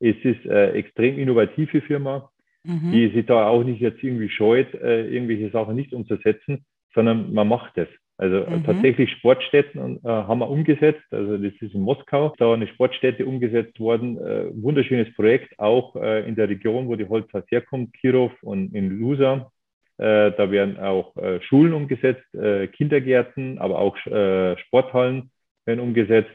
Es 0.00 0.16
ist 0.22 0.46
eine 0.46 0.72
extrem 0.72 1.18
innovative 1.18 1.80
Firma, 1.82 2.30
mhm. 2.64 2.92
die 2.92 3.08
sich 3.08 3.26
da 3.26 3.46
auch 3.46 3.62
nicht 3.62 3.80
jetzt 3.80 4.02
irgendwie 4.02 4.28
scheut, 4.28 4.74
äh, 4.74 5.06
irgendwelche 5.08 5.50
Sachen 5.50 5.76
nicht 5.76 5.92
umzusetzen, 5.92 6.64
sondern 6.94 7.32
man 7.32 7.48
macht 7.48 7.78
es. 7.78 7.88
Also 8.20 8.36
äh, 8.36 8.50
mhm. 8.50 8.64
tatsächlich 8.64 9.10
Sportstätten 9.12 9.98
äh, 10.04 10.08
haben 10.08 10.40
wir 10.40 10.50
umgesetzt. 10.50 11.02
Also 11.10 11.38
das 11.38 11.54
ist 11.58 11.74
in 11.74 11.80
Moskau, 11.80 12.34
da 12.36 12.52
eine 12.52 12.68
Sportstätte 12.68 13.24
umgesetzt 13.24 13.80
worden. 13.80 14.18
Äh, 14.18 14.50
wunderschönes 14.62 15.12
Projekt, 15.14 15.58
auch 15.58 15.96
äh, 15.96 16.28
in 16.28 16.36
der 16.36 16.50
Region, 16.50 16.86
wo 16.86 16.96
die 16.96 17.08
Holzhaus 17.08 17.44
herkommt, 17.48 17.94
Kirov 17.94 18.32
und 18.42 18.74
in 18.74 18.90
Lusa. 18.90 19.50
Äh, 19.96 20.32
da 20.32 20.50
werden 20.50 20.78
auch 20.78 21.16
äh, 21.16 21.40
Schulen 21.40 21.72
umgesetzt, 21.72 22.26
Kindergärten, 22.72 23.58
aber 23.58 23.78
auch 23.78 23.96
Sporthallen 23.96 25.30
werden 25.64 25.80
umgesetzt. 25.80 26.30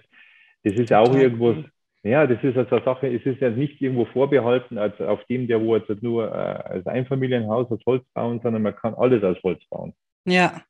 Das 0.64 0.74
ist 0.74 0.92
auch 0.92 1.16
irgendwo, 1.16 1.56
ja, 2.04 2.26
das 2.26 2.44
ist 2.44 2.58
also 2.58 2.78
eine 2.78 2.86
Sache, 2.86 3.08
es 3.14 3.24
ist 3.26 3.42
ja 3.42 3.52
nicht 3.52 3.80
irgendwo 3.80 4.06
vorbehalten 4.06 4.80
als 4.80 5.00
auf 5.00 5.24
dem, 5.26 5.48
der 5.48 5.62
wo 5.62 5.76
jetzt 5.76 6.02
nur 6.02 6.34
als 6.34 6.86
Einfamilienhaus 6.88 7.70
aus 7.72 7.80
Holz 7.86 8.04
bauen, 8.14 8.40
sondern 8.42 8.64
man 8.64 8.76
kann 8.76 8.96
alles 8.96 9.24
aus 9.24 9.38
Holz 9.44 9.64
bauen. 9.70 9.94
Ja, 10.26 10.62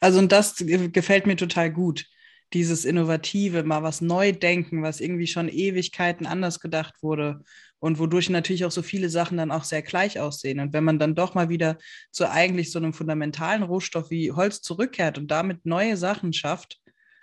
also 0.00 0.18
und 0.18 0.32
das 0.32 0.56
gefällt 0.56 1.26
mir 1.26 1.36
total 1.36 1.72
gut. 1.72 2.06
Dieses 2.52 2.84
Innovative, 2.84 3.64
mal 3.64 3.82
was 3.82 4.00
neu 4.00 4.32
denken, 4.32 4.82
was 4.82 5.00
irgendwie 5.00 5.26
schon 5.26 5.48
Ewigkeiten 5.48 6.26
anders 6.26 6.60
gedacht 6.60 6.94
wurde 7.02 7.42
und 7.78 7.98
wodurch 7.98 8.30
natürlich 8.30 8.64
auch 8.64 8.70
so 8.70 8.82
viele 8.82 9.08
Sachen 9.10 9.36
dann 9.36 9.50
auch 9.50 9.64
sehr 9.64 9.82
gleich 9.82 10.20
aussehen. 10.20 10.60
Und 10.60 10.72
wenn 10.72 10.84
man 10.84 10.98
dann 10.98 11.14
doch 11.14 11.34
mal 11.34 11.48
wieder 11.48 11.76
zu 12.10 12.30
eigentlich 12.30 12.70
so 12.70 12.78
einem 12.78 12.92
fundamentalen 12.92 13.62
Rohstoff 13.62 14.10
wie 14.10 14.32
Holz 14.32 14.62
zurückkehrt 14.62 15.18
und 15.18 15.30
damit 15.30 15.66
neue 15.66 15.96
Sachen 15.96 16.32
schafft, 16.32 16.80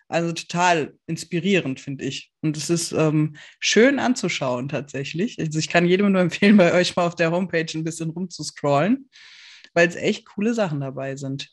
also 0.08 0.32
total 0.32 0.94
inspirierend, 1.08 1.80
finde 1.80 2.06
ich. 2.06 2.32
Und 2.42 2.56
es 2.56 2.70
ist 2.70 2.92
ähm, 2.92 3.36
schön 3.60 4.00
anzuschauen 4.00 4.70
tatsächlich. 4.70 5.40
Also 5.40 5.58
ich 5.58 5.70
kann 5.70 5.88
jedem 5.88 6.12
nur 6.12 6.22
empfehlen, 6.22 6.58
bei 6.58 6.74
euch 6.74 6.96
mal 6.96 7.08
auf 7.08 7.16
der 7.16 7.32
Homepage 7.32 7.66
ein 7.74 7.84
bisschen 7.84 8.12
rumzuscrollen, 8.12 9.10
weil 9.74 9.88
es 9.88 9.96
echt 9.96 10.28
coole 10.28 10.54
Sachen 10.54 10.82
dabei 10.82 11.16
sind. 11.16 11.50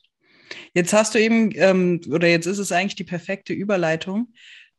Jetzt 0.75 0.93
hast 0.93 1.15
du 1.15 1.21
eben, 1.21 1.51
ähm, 1.55 2.01
oder 2.11 2.29
jetzt 2.29 2.47
ist 2.47 2.59
es 2.59 2.73
eigentlich 2.73 2.97
die 2.97 3.05
perfekte 3.05 3.53
Überleitung. 3.53 4.33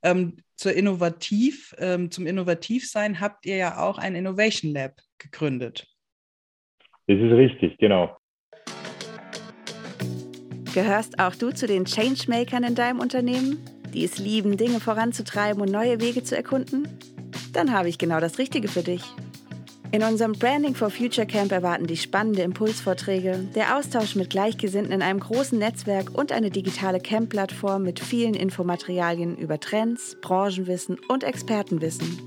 Ähm, 0.04 0.38
zur 0.56 0.74
Innovativ, 0.74 1.76
ähm, 1.80 2.12
zum 2.12 2.28
Innovativsein 2.28 3.20
habt 3.20 3.46
ihr 3.46 3.56
ja 3.56 3.80
auch 3.80 3.98
ein 3.98 4.16
Innovation 4.16 4.72
Lab 4.72 5.00
gegründet. 5.18 5.88
Das 7.08 7.18
ist 7.18 7.32
richtig, 7.32 7.78
genau. 7.78 8.18
Gehörst 10.74 11.20
auch 11.20 11.36
du 11.36 11.52
zu 11.52 11.68
den 11.68 11.86
Changemakern 11.86 12.64
in 12.64 12.76
deinem 12.76 13.00
Unternehmen, 13.00 13.58
die 13.94 14.06
es 14.06 14.18
lieben, 14.20 14.56
Dinge 14.56 14.80
voranzutreiben 14.80 15.62
und 15.62 15.72
neue 15.72 16.00
Wege 16.00 16.24
zu 16.24 16.36
erkunden? 16.36 16.88
Dann 17.52 17.74
habe 17.74 17.90
ich 17.90 17.98
genau 17.98 18.20
das 18.22 18.38
Richtige 18.38 18.70
für 18.70 18.82
dich. 18.82 19.04
In 19.94 20.04
unserem 20.04 20.32
Branding 20.32 20.74
for 20.74 20.90
Future 20.90 21.28
Camp 21.28 21.52
erwarten 21.52 21.86
dich 21.86 22.02
spannende 22.02 22.44
Impulsvorträge, 22.44 23.46
der 23.54 23.78
Austausch 23.78 24.16
mit 24.16 24.30
Gleichgesinnten 24.30 24.94
in 24.94 25.02
einem 25.02 25.20
großen 25.20 25.60
Netzwerk 25.60 26.18
und 26.18 26.32
eine 26.32 26.50
digitale 26.50 27.02
Camp-Plattform 27.02 27.84
mit 27.84 28.00
vielen 28.00 28.34
Infomaterialien 28.34 29.38
über 29.38 29.60
Trends, 29.60 30.16
Branchenwissen 30.22 30.98
und 31.10 31.26
Expertenwissen. 31.26 32.22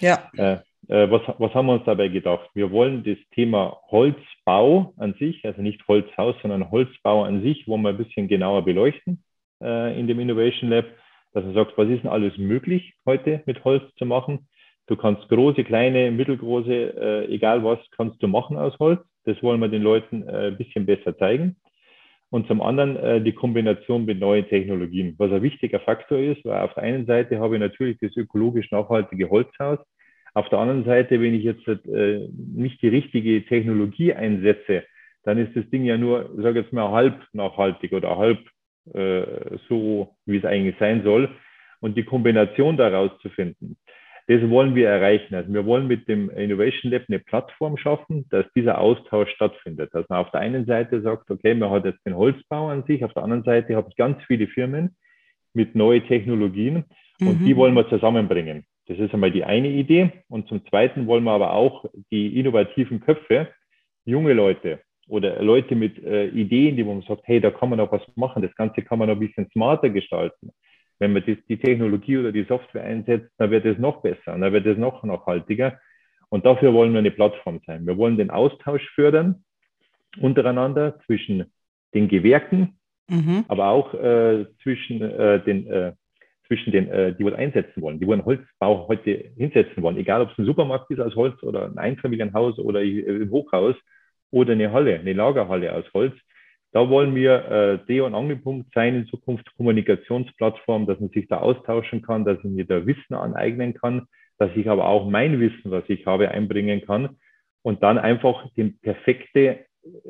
Ja. 0.00 0.30
Äh, 0.36 0.58
äh, 0.88 1.10
was, 1.10 1.22
was 1.38 1.54
haben 1.54 1.66
wir 1.66 1.74
uns 1.74 1.84
dabei 1.84 2.08
gedacht? 2.08 2.48
Wir 2.54 2.70
wollen 2.70 3.04
das 3.04 3.18
Thema 3.34 3.78
Holzbau 3.90 4.92
an 4.96 5.14
sich, 5.18 5.44
also 5.44 5.62
nicht 5.62 5.86
Holzhaus, 5.86 6.34
sondern 6.42 6.70
Holzbau 6.70 7.24
an 7.24 7.42
sich, 7.42 7.68
wollen 7.68 7.82
wir 7.82 7.90
ein 7.90 7.98
bisschen 7.98 8.28
genauer 8.28 8.64
beleuchten 8.64 9.22
äh, 9.62 9.98
in 9.98 10.06
dem 10.06 10.20
Innovation 10.20 10.70
Lab 10.70 10.86
dass 11.32 11.44
du 11.44 11.52
sagst, 11.52 11.76
was 11.76 11.88
ist 11.88 12.02
denn 12.02 12.10
alles 12.10 12.36
möglich 12.38 12.94
heute 13.06 13.42
mit 13.46 13.64
Holz 13.64 13.82
zu 13.96 14.06
machen? 14.06 14.48
Du 14.86 14.96
kannst 14.96 15.28
große, 15.28 15.62
kleine, 15.64 16.10
mittelgroße, 16.10 16.72
äh, 16.72 17.34
egal 17.34 17.62
was, 17.62 17.78
kannst 17.96 18.22
du 18.22 18.28
machen 18.28 18.56
aus 18.56 18.78
Holz. 18.78 19.00
Das 19.24 19.40
wollen 19.42 19.60
wir 19.60 19.68
den 19.68 19.82
Leuten 19.82 20.26
äh, 20.26 20.48
ein 20.48 20.56
bisschen 20.56 20.86
besser 20.86 21.16
zeigen. 21.16 21.56
Und 22.30 22.46
zum 22.46 22.62
anderen 22.62 22.96
äh, 22.96 23.20
die 23.20 23.32
Kombination 23.32 24.04
mit 24.04 24.18
neuen 24.20 24.48
Technologien, 24.48 25.14
was 25.18 25.32
ein 25.32 25.42
wichtiger 25.42 25.80
Faktor 25.80 26.18
ist, 26.18 26.44
weil 26.44 26.60
auf 26.62 26.74
der 26.74 26.84
einen 26.84 27.06
Seite 27.06 27.40
habe 27.40 27.56
ich 27.56 27.60
natürlich 27.60 27.98
das 28.00 28.16
ökologisch 28.16 28.70
nachhaltige 28.70 29.30
Holzhaus. 29.30 29.78
Auf 30.34 30.48
der 30.48 30.60
anderen 30.60 30.84
Seite, 30.84 31.20
wenn 31.20 31.34
ich 31.34 31.42
jetzt 31.42 31.66
äh, 31.66 32.28
nicht 32.32 32.80
die 32.82 32.88
richtige 32.88 33.44
Technologie 33.46 34.12
einsetze, 34.14 34.84
dann 35.24 35.38
ist 35.38 35.56
das 35.56 35.68
Ding 35.70 35.84
ja 35.84 35.98
nur, 35.98 36.30
sage 36.36 36.60
jetzt 36.60 36.72
mal, 36.72 36.90
halb 36.92 37.20
nachhaltig 37.32 37.92
oder 37.92 38.16
halb 38.16 38.38
äh, 38.92 39.58
so, 39.68 40.16
wie 40.26 40.38
es 40.38 40.44
eigentlich 40.44 40.76
sein 40.78 41.02
soll. 41.02 41.28
Und 41.80 41.96
die 41.96 42.04
Kombination 42.04 42.76
daraus 42.76 43.10
zu 43.22 43.30
finden, 43.30 43.76
das 44.26 44.48
wollen 44.48 44.76
wir 44.76 44.88
erreichen. 44.88 45.34
Also 45.34 45.52
wir 45.52 45.66
wollen 45.66 45.88
mit 45.88 46.06
dem 46.06 46.30
Innovation 46.30 46.92
Lab 46.92 47.02
eine 47.08 47.18
Plattform 47.18 47.76
schaffen, 47.76 48.26
dass 48.30 48.46
dieser 48.54 48.78
Austausch 48.78 49.30
stattfindet. 49.30 49.90
Dass 49.92 50.08
man 50.08 50.20
auf 50.20 50.30
der 50.30 50.40
einen 50.40 50.66
Seite 50.66 51.00
sagt, 51.00 51.30
okay, 51.30 51.54
man 51.54 51.70
hat 51.70 51.84
jetzt 51.84 52.04
den 52.06 52.16
Holzbau 52.16 52.68
an 52.68 52.84
sich, 52.84 53.04
auf 53.04 53.12
der 53.12 53.24
anderen 53.24 53.42
Seite 53.42 53.74
habe 53.74 53.88
ich 53.90 53.96
ganz 53.96 54.22
viele 54.28 54.46
Firmen 54.46 54.94
mit 55.52 55.74
neuen 55.74 56.06
Technologien 56.06 56.84
und 57.20 57.40
mhm. 57.40 57.44
die 57.44 57.56
wollen 57.56 57.74
wir 57.74 57.88
zusammenbringen. 57.88 58.64
Das 58.86 58.98
ist 58.98 59.12
einmal 59.12 59.32
die 59.32 59.44
eine 59.44 59.68
Idee. 59.68 60.12
Und 60.28 60.48
zum 60.48 60.64
Zweiten 60.66 61.06
wollen 61.06 61.24
wir 61.24 61.32
aber 61.32 61.52
auch 61.52 61.86
die 62.10 62.38
innovativen 62.38 63.00
Köpfe, 63.00 63.48
junge 64.04 64.32
Leute, 64.32 64.80
oder 65.10 65.42
Leute 65.42 65.74
mit 65.74 66.02
äh, 66.04 66.28
Ideen, 66.28 66.76
die 66.76 66.86
wo 66.86 66.94
man 66.94 67.02
sagt, 67.02 67.22
hey, 67.24 67.40
da 67.40 67.50
kann 67.50 67.68
man 67.68 67.78
noch 67.78 67.90
was 67.90 68.02
machen, 68.14 68.42
das 68.42 68.54
Ganze 68.54 68.82
kann 68.82 68.98
man 68.98 69.08
noch 69.08 69.16
ein 69.16 69.20
bisschen 69.20 69.50
smarter 69.50 69.90
gestalten. 69.90 70.50
Wenn 70.98 71.12
man 71.12 71.24
die, 71.24 71.36
die 71.48 71.58
Technologie 71.58 72.18
oder 72.18 72.30
die 72.30 72.44
Software 72.44 72.84
einsetzt, 72.84 73.30
dann 73.38 73.50
wird 73.50 73.64
es 73.64 73.78
noch 73.78 74.02
besser, 74.02 74.38
dann 74.38 74.52
wird 74.52 74.66
es 74.66 74.78
noch 74.78 75.02
nachhaltiger. 75.02 75.78
Und 76.28 76.46
dafür 76.46 76.72
wollen 76.72 76.92
wir 76.92 77.00
eine 77.00 77.10
Plattform 77.10 77.60
sein. 77.66 77.86
Wir 77.86 77.96
wollen 77.96 78.16
den 78.16 78.30
Austausch 78.30 78.88
fördern 78.94 79.42
untereinander 80.20 80.98
zwischen 81.06 81.46
den 81.92 82.08
Gewerken, 82.08 82.78
mhm. 83.08 83.44
aber 83.48 83.68
auch 83.68 83.94
äh, 83.94 84.46
zwischen 84.62 85.02
äh, 85.02 85.42
den 85.42 85.66
äh, 85.66 85.92
zwischen 86.46 86.72
den, 86.72 86.88
äh, 86.88 87.14
die 87.14 87.24
wir 87.24 87.36
einsetzen 87.36 87.80
wollen, 87.80 88.00
die 88.00 88.06
wollen 88.08 88.24
Holzbau 88.24 88.88
heute 88.88 89.30
hinsetzen 89.36 89.84
wollen, 89.84 89.96
egal 89.96 90.20
ob 90.20 90.32
es 90.32 90.38
ein 90.38 90.46
Supermarkt 90.46 90.90
ist 90.90 90.98
aus 90.98 91.14
Holz 91.14 91.40
oder 91.44 91.66
ein 91.66 91.78
Einfamilienhaus 91.78 92.58
oder 92.58 92.80
ein 92.80 93.30
Hochhaus, 93.30 93.76
oder 94.30 94.52
eine 94.52 94.72
Halle, 94.72 94.98
eine 94.98 95.12
Lagerhalle 95.12 95.74
aus 95.74 95.84
Holz. 95.94 96.14
Da 96.72 96.88
wollen 96.88 97.14
wir 97.14 97.50
äh, 97.50 97.78
Dreh- 97.86 98.00
und 98.00 98.14
Angelpunkt 98.14 98.72
sein 98.74 98.94
in 98.94 99.06
Zukunft, 99.06 99.54
Kommunikationsplattform, 99.56 100.86
dass 100.86 101.00
man 101.00 101.08
sich 101.10 101.26
da 101.26 101.38
austauschen 101.38 102.02
kann, 102.02 102.24
dass 102.24 102.38
ich 102.38 102.44
mir 102.44 102.64
da 102.64 102.86
Wissen 102.86 103.14
aneignen 103.14 103.74
kann, 103.74 104.06
dass 104.38 104.50
ich 104.54 104.68
aber 104.70 104.86
auch 104.86 105.08
mein 105.08 105.40
Wissen, 105.40 105.70
was 105.70 105.84
ich 105.88 106.06
habe, 106.06 106.30
einbringen 106.30 106.82
kann 106.86 107.16
und 107.62 107.82
dann 107.82 107.98
einfach 107.98 108.48
den 108.56 108.78
perfekte 108.78 109.66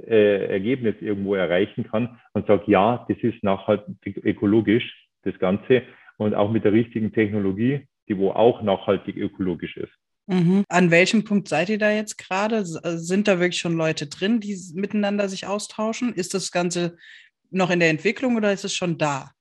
äh, 0.06 0.46
Ergebnis 0.46 0.96
irgendwo 1.00 1.34
erreichen 1.34 1.84
kann 1.84 2.20
und 2.34 2.46
sage, 2.46 2.64
ja, 2.66 3.06
das 3.08 3.18
ist 3.18 3.42
nachhaltig 3.42 4.18
ökologisch, 4.24 5.08
das 5.22 5.38
Ganze 5.38 5.82
und 6.18 6.34
auch 6.34 6.50
mit 6.50 6.64
der 6.64 6.72
richtigen 6.72 7.12
Technologie, 7.12 7.86
die 8.08 8.18
wo 8.18 8.30
auch 8.30 8.62
nachhaltig 8.62 9.16
ökologisch 9.16 9.76
ist. 9.76 9.92
Mhm. 10.30 10.64
An 10.68 10.92
welchem 10.92 11.24
Punkt 11.24 11.48
seid 11.48 11.68
ihr 11.70 11.78
da 11.78 11.90
jetzt 11.90 12.16
gerade? 12.16 12.58
Äh, 12.58 12.96
sind 12.98 13.26
da 13.26 13.40
wirklich 13.40 13.58
schon 13.58 13.76
Leute 13.76 14.06
drin, 14.06 14.38
die 14.38 14.56
miteinander 14.74 15.28
sich 15.28 15.46
austauschen? 15.46 16.14
Ist 16.14 16.34
das 16.34 16.52
Ganze 16.52 16.96
noch 17.50 17.70
in 17.70 17.80
der 17.80 17.90
Entwicklung 17.90 18.36
oder 18.36 18.52
ist 18.52 18.64
es 18.64 18.74
schon 18.74 18.96
da? 18.96 19.32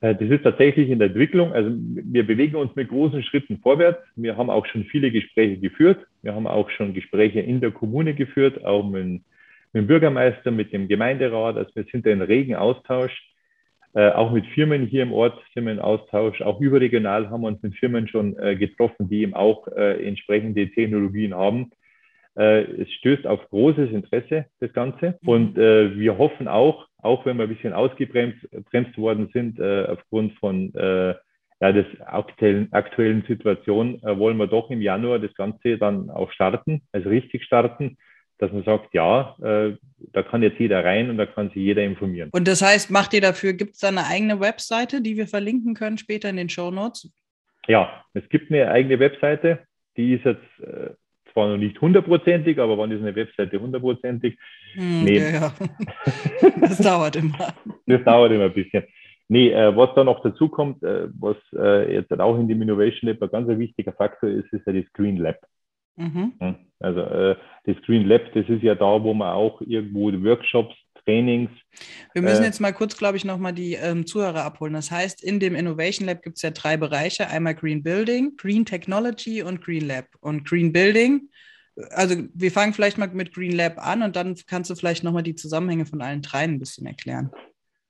Äh, 0.00 0.14
das 0.14 0.30
ist 0.30 0.42
tatsächlich 0.42 0.88
in 0.88 0.98
der 0.98 1.08
Entwicklung. 1.08 1.52
Also 1.52 1.70
wir 1.74 2.26
bewegen 2.26 2.56
uns 2.56 2.74
mit 2.74 2.88
großen 2.88 3.22
Schritten 3.24 3.58
vorwärts. 3.58 4.00
Wir 4.16 4.38
haben 4.38 4.48
auch 4.48 4.64
schon 4.66 4.84
viele 4.84 5.10
Gespräche 5.10 5.58
geführt. 5.58 6.06
Wir 6.22 6.34
haben 6.34 6.46
auch 6.46 6.70
schon 6.70 6.94
Gespräche 6.94 7.40
in 7.40 7.60
der 7.60 7.70
Kommune 7.70 8.14
geführt, 8.14 8.64
auch 8.64 8.88
mit, 8.88 9.04
mit 9.04 9.22
dem 9.74 9.86
Bürgermeister, 9.86 10.50
mit 10.50 10.72
dem 10.72 10.88
Gemeinderat. 10.88 11.58
Also 11.58 11.70
wir 11.74 11.84
sind 11.92 12.06
da 12.06 12.10
in 12.10 12.22
regen 12.22 12.54
Austausch. 12.54 13.12
Äh, 13.92 14.10
auch 14.10 14.30
mit 14.30 14.46
Firmen 14.46 14.86
hier 14.86 15.02
im 15.02 15.12
Ort 15.12 15.42
sind 15.52 15.64
wir 15.64 15.72
in 15.72 15.80
Austausch. 15.80 16.40
Auch 16.42 16.60
überregional 16.60 17.28
haben 17.28 17.42
wir 17.42 17.48
uns 17.48 17.62
mit 17.62 17.74
Firmen 17.76 18.06
schon 18.06 18.38
äh, 18.38 18.54
getroffen, 18.54 19.08
die 19.08 19.22
eben 19.22 19.34
auch 19.34 19.66
äh, 19.68 20.06
entsprechende 20.06 20.70
Technologien 20.70 21.34
haben. 21.34 21.70
Äh, 22.36 22.62
es 22.82 22.92
stößt 22.92 23.26
auf 23.26 23.48
großes 23.48 23.90
Interesse, 23.90 24.46
das 24.60 24.72
Ganze. 24.72 25.18
Mhm. 25.22 25.28
Und 25.28 25.58
äh, 25.58 25.98
wir 25.98 26.18
hoffen 26.18 26.46
auch, 26.46 26.86
auch 26.98 27.26
wenn 27.26 27.36
wir 27.38 27.44
ein 27.44 27.54
bisschen 27.54 27.72
ausgebremst 27.72 28.38
bremst 28.70 28.96
worden 28.98 29.30
sind 29.32 29.60
aufgrund 29.60 30.34
von 30.34 30.70
ja, 30.74 31.72
des 31.72 31.86
aktuellen, 32.00 32.70
aktuellen 32.72 33.24
Situation, 33.26 33.98
wollen 34.02 34.36
wir 34.36 34.46
doch 34.46 34.70
im 34.70 34.82
Januar 34.82 35.18
das 35.18 35.32
Ganze 35.34 35.78
dann 35.78 36.10
auch 36.10 36.30
starten, 36.30 36.82
also 36.92 37.08
richtig 37.08 37.44
starten 37.44 37.96
dass 38.40 38.52
man 38.52 38.64
sagt, 38.64 38.94
ja, 38.94 39.36
äh, 39.42 39.76
da 40.12 40.22
kann 40.22 40.42
jetzt 40.42 40.58
jeder 40.58 40.82
rein 40.82 41.10
und 41.10 41.18
da 41.18 41.26
kann 41.26 41.48
sich 41.48 41.56
jeder 41.56 41.84
informieren. 41.84 42.30
Und 42.32 42.48
das 42.48 42.62
heißt, 42.62 42.90
macht 42.90 43.12
ihr 43.12 43.20
dafür, 43.20 43.52
gibt 43.52 43.74
es 43.74 43.80
da 43.80 43.88
eine 43.88 44.06
eigene 44.06 44.40
Webseite, 44.40 45.02
die 45.02 45.16
wir 45.16 45.26
verlinken 45.26 45.74
können 45.74 45.98
später 45.98 46.30
in 46.30 46.36
den 46.36 46.48
Show 46.48 46.70
Notes? 46.70 47.12
Ja, 47.68 48.02
es 48.14 48.26
gibt 48.30 48.50
eine 48.50 48.70
eigene 48.70 48.98
Webseite, 48.98 49.60
die 49.96 50.14
ist 50.14 50.24
jetzt 50.24 50.40
äh, 50.60 50.90
zwar 51.32 51.48
noch 51.48 51.58
nicht 51.58 51.78
hundertprozentig, 51.80 52.58
aber 52.58 52.78
wann 52.78 52.90
ist 52.90 53.02
eine 53.02 53.14
Webseite 53.14 53.60
hundertprozentig? 53.60 54.38
Hm, 54.72 55.04
nee. 55.04 55.18
Ja, 55.18 55.28
ja. 55.30 55.54
das 56.60 56.78
dauert 56.78 57.16
immer. 57.16 57.52
Das 57.86 58.02
dauert 58.04 58.32
immer 58.32 58.44
ein 58.44 58.54
bisschen. 58.54 58.84
Nee, 59.28 59.50
äh, 59.50 59.76
was 59.76 59.94
da 59.94 60.02
noch 60.02 60.22
dazu 60.22 60.48
kommt, 60.48 60.82
äh, 60.82 61.08
was 61.20 61.36
äh, 61.54 61.94
jetzt 61.94 62.18
auch 62.18 62.38
in 62.38 62.48
dem 62.48 62.62
Innovation 62.62 63.10
Lab 63.10 63.22
ein 63.22 63.28
ganz 63.28 63.58
wichtiger 63.58 63.92
Faktor 63.92 64.30
ist, 64.30 64.50
ist 64.52 64.66
ja 64.66 64.72
das 64.72 64.90
Green 64.94 65.18
Lab. 65.18 65.36
Mhm. 65.96 66.32
Also 66.78 67.00
äh, 67.00 67.36
das 67.64 67.76
Green 67.82 68.06
Lab, 68.06 68.22
das 68.34 68.48
ist 68.48 68.62
ja 68.62 68.74
da, 68.74 69.02
wo 69.02 69.12
man 69.12 69.32
auch 69.32 69.60
irgendwo 69.60 70.10
Workshops, 70.12 70.74
Trainings. 71.04 71.50
Wir 72.12 72.22
müssen 72.22 72.42
äh, 72.42 72.46
jetzt 72.46 72.60
mal 72.60 72.72
kurz, 72.72 72.96
glaube 72.96 73.16
ich, 73.16 73.24
nochmal 73.24 73.52
die 73.52 73.74
ähm, 73.74 74.06
Zuhörer 74.06 74.44
abholen. 74.44 74.74
Das 74.74 74.90
heißt, 74.90 75.22
in 75.22 75.40
dem 75.40 75.54
Innovation 75.54 76.06
Lab 76.06 76.22
gibt 76.22 76.36
es 76.36 76.42
ja 76.42 76.50
drei 76.50 76.76
Bereiche. 76.76 77.28
Einmal 77.28 77.54
Green 77.54 77.82
Building, 77.82 78.36
Green 78.36 78.64
Technology 78.64 79.42
und 79.42 79.62
Green 79.62 79.86
Lab. 79.86 80.06
Und 80.20 80.46
Green 80.46 80.72
Building, 80.72 81.28
also 81.90 82.16
wir 82.34 82.50
fangen 82.50 82.74
vielleicht 82.74 82.98
mal 82.98 83.08
mit 83.08 83.34
Green 83.34 83.52
Lab 83.56 83.78
an 83.78 84.02
und 84.02 84.16
dann 84.16 84.36
kannst 84.46 84.70
du 84.70 84.74
vielleicht 84.74 85.04
nochmal 85.04 85.22
die 85.22 85.34
Zusammenhänge 85.34 85.86
von 85.86 86.02
allen 86.02 86.22
dreien 86.22 86.52
ein 86.52 86.58
bisschen 86.58 86.86
erklären. 86.86 87.30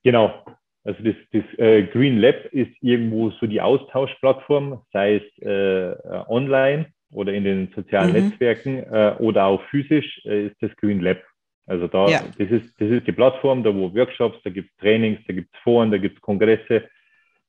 Genau. 0.03 0.45
Also 0.85 1.03
das, 1.03 1.15
das 1.33 1.43
äh, 1.59 1.83
Green 1.85 2.19
Lab 2.19 2.47
ist 2.53 2.73
irgendwo 2.81 3.31
so 3.33 3.47
die 3.47 3.61
Austauschplattform, 3.61 4.83
sei 4.93 5.17
es 5.17 5.43
äh, 5.43 5.95
online 6.29 6.87
oder 7.13 7.33
in 7.33 7.45
den 7.45 7.73
sozialen 7.75 8.13
mhm. 8.13 8.29
Netzwerken 8.29 8.79
äh, 8.79 9.15
oder 9.19 9.47
auch 9.47 9.63
physisch 9.71 10.21
äh, 10.25 10.47
ist 10.47 10.57
das 10.61 10.75
Green 10.77 11.01
Lab. 11.01 11.19
Also 11.67 11.87
da, 11.87 12.09
ja. 12.09 12.21
das, 12.37 12.51
ist, 12.51 12.81
das 12.81 12.91
ist 12.91 13.07
die 13.07 13.13
Plattform, 13.13 13.63
da 13.63 13.75
wo 13.75 13.95
Workshops, 13.95 14.39
da 14.43 14.51
gibt 14.51 14.71
es 14.71 14.77
Trainings, 14.79 15.21
da 15.27 15.33
gibt 15.33 15.55
es 15.55 15.61
Foren, 15.61 15.91
da 15.91 15.99
gibt 15.99 16.17
es 16.17 16.23
Kongresse, 16.23 16.89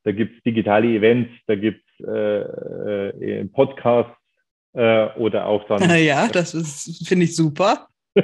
da 0.04 0.12
gibt 0.12 0.38
es 0.38 0.44
digitale 0.44 0.88
Events, 0.88 1.32
da 1.48 1.56
gibt 1.56 1.84
es 2.00 2.08
äh, 2.08 3.40
äh, 3.40 3.46
Podcasts 3.46 4.16
äh, 4.74 5.08
oder 5.18 5.46
auch 5.46 5.66
dann. 5.68 5.90
Ja, 6.00 6.28
das 6.28 6.52
finde 7.08 7.26
ich 7.26 7.36
super. 7.36 7.88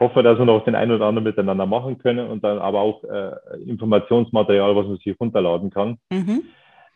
Hoffen, 0.00 0.24
dass 0.24 0.38
wir 0.38 0.44
noch 0.44 0.64
den 0.64 0.74
einen 0.74 0.92
oder 0.92 1.06
anderen 1.06 1.24
miteinander 1.24 1.64
machen 1.64 1.98
können 1.98 2.28
und 2.28 2.42
dann 2.44 2.58
aber 2.58 2.80
auch 2.80 3.04
äh, 3.04 3.62
Informationsmaterial, 3.66 4.74
was 4.74 4.86
man 4.86 4.96
sich 4.98 5.18
runterladen 5.18 5.70
kann. 5.70 5.98
Mhm. 6.10 6.42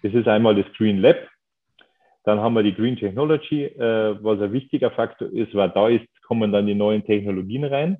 Das 0.02 0.12
ist 0.12 0.26
einmal 0.26 0.57
das 0.57 0.71
Green 0.76 0.99
Lab. 0.99 1.16
Dann 2.25 2.41
haben 2.41 2.55
wir 2.55 2.62
die 2.62 2.75
Green 2.75 2.97
Technology, 2.97 3.64
äh, 3.64 4.17
was 4.23 4.41
ein 4.41 4.52
wichtiger 4.52 4.91
Faktor 4.91 5.29
ist, 5.33 5.55
weil 5.55 5.71
da 5.71 5.88
ist, 5.88 6.07
kommen 6.23 6.52
dann 6.52 6.67
die 6.67 6.75
neuen 6.75 7.05
Technologien 7.05 7.64
rein. 7.64 7.99